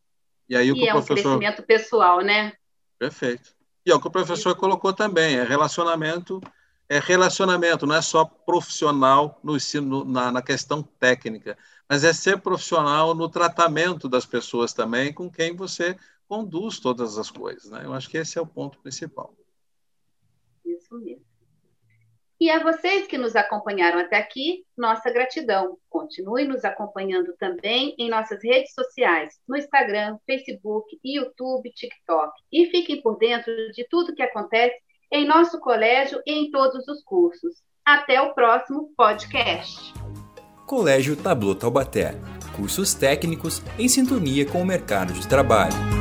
E 0.50 0.56
aí 0.56 0.72
o 0.72 0.74
que 0.74 0.82
o 0.82 0.88
é 0.88 0.90
professor... 0.90 1.36
um 1.36 1.38
crescimento 1.38 1.62
pessoal, 1.62 2.20
né? 2.22 2.52
Perfeito. 2.98 3.54
E 3.86 3.92
é 3.92 3.94
o 3.94 4.00
que 4.00 4.08
o 4.08 4.10
professor 4.10 4.56
colocou 4.56 4.92
também, 4.92 5.36
é 5.36 5.44
relacionamento, 5.44 6.40
é 6.88 6.98
relacionamento, 6.98 7.86
não 7.86 7.94
é 7.94 8.02
só 8.02 8.24
profissional 8.24 9.38
no 9.44 9.56
ensino, 9.56 10.04
na, 10.04 10.32
na 10.32 10.42
questão 10.42 10.82
técnica, 10.82 11.56
mas 11.88 12.02
é 12.02 12.12
ser 12.12 12.40
profissional 12.40 13.14
no 13.14 13.28
tratamento 13.28 14.08
das 14.08 14.26
pessoas 14.26 14.72
também, 14.72 15.14
com 15.14 15.30
quem 15.30 15.54
você 15.54 15.96
conduz 16.28 16.80
todas 16.80 17.16
as 17.16 17.30
coisas. 17.30 17.70
Né? 17.70 17.82
Eu 17.84 17.94
acho 17.94 18.10
que 18.10 18.18
esse 18.18 18.36
é 18.36 18.42
o 18.42 18.46
ponto 18.46 18.80
principal. 18.80 19.32
Isso 20.64 20.98
mesmo. 20.98 21.29
E 22.40 22.48
a 22.48 22.58
vocês 22.58 23.06
que 23.06 23.18
nos 23.18 23.36
acompanharam 23.36 23.98
até 23.98 24.16
aqui, 24.16 24.64
nossa 24.74 25.10
gratidão. 25.10 25.76
Continue 25.90 26.44
nos 26.44 26.64
acompanhando 26.64 27.34
também 27.38 27.94
em 27.98 28.08
nossas 28.08 28.42
redes 28.42 28.72
sociais, 28.72 29.34
no 29.46 29.58
Instagram, 29.58 30.16
Facebook, 30.24 30.98
YouTube, 31.04 31.70
TikTok. 31.70 32.32
E 32.50 32.64
fiquem 32.70 33.02
por 33.02 33.18
dentro 33.18 33.52
de 33.72 33.86
tudo 33.90 34.14
que 34.14 34.22
acontece 34.22 34.74
em 35.12 35.26
nosso 35.26 35.60
colégio 35.60 36.22
e 36.26 36.32
em 36.32 36.50
todos 36.50 36.88
os 36.88 37.02
cursos. 37.04 37.56
Até 37.84 38.22
o 38.22 38.32
próximo 38.32 38.90
podcast. 38.96 39.92
Colégio 40.66 41.16
Tablo 41.16 41.54
Taubaté. 41.54 42.14
Cursos 42.56 42.94
técnicos 42.94 43.62
em 43.78 43.86
sintonia 43.86 44.46
com 44.46 44.62
o 44.62 44.66
mercado 44.66 45.12
de 45.12 45.28
trabalho. 45.28 45.99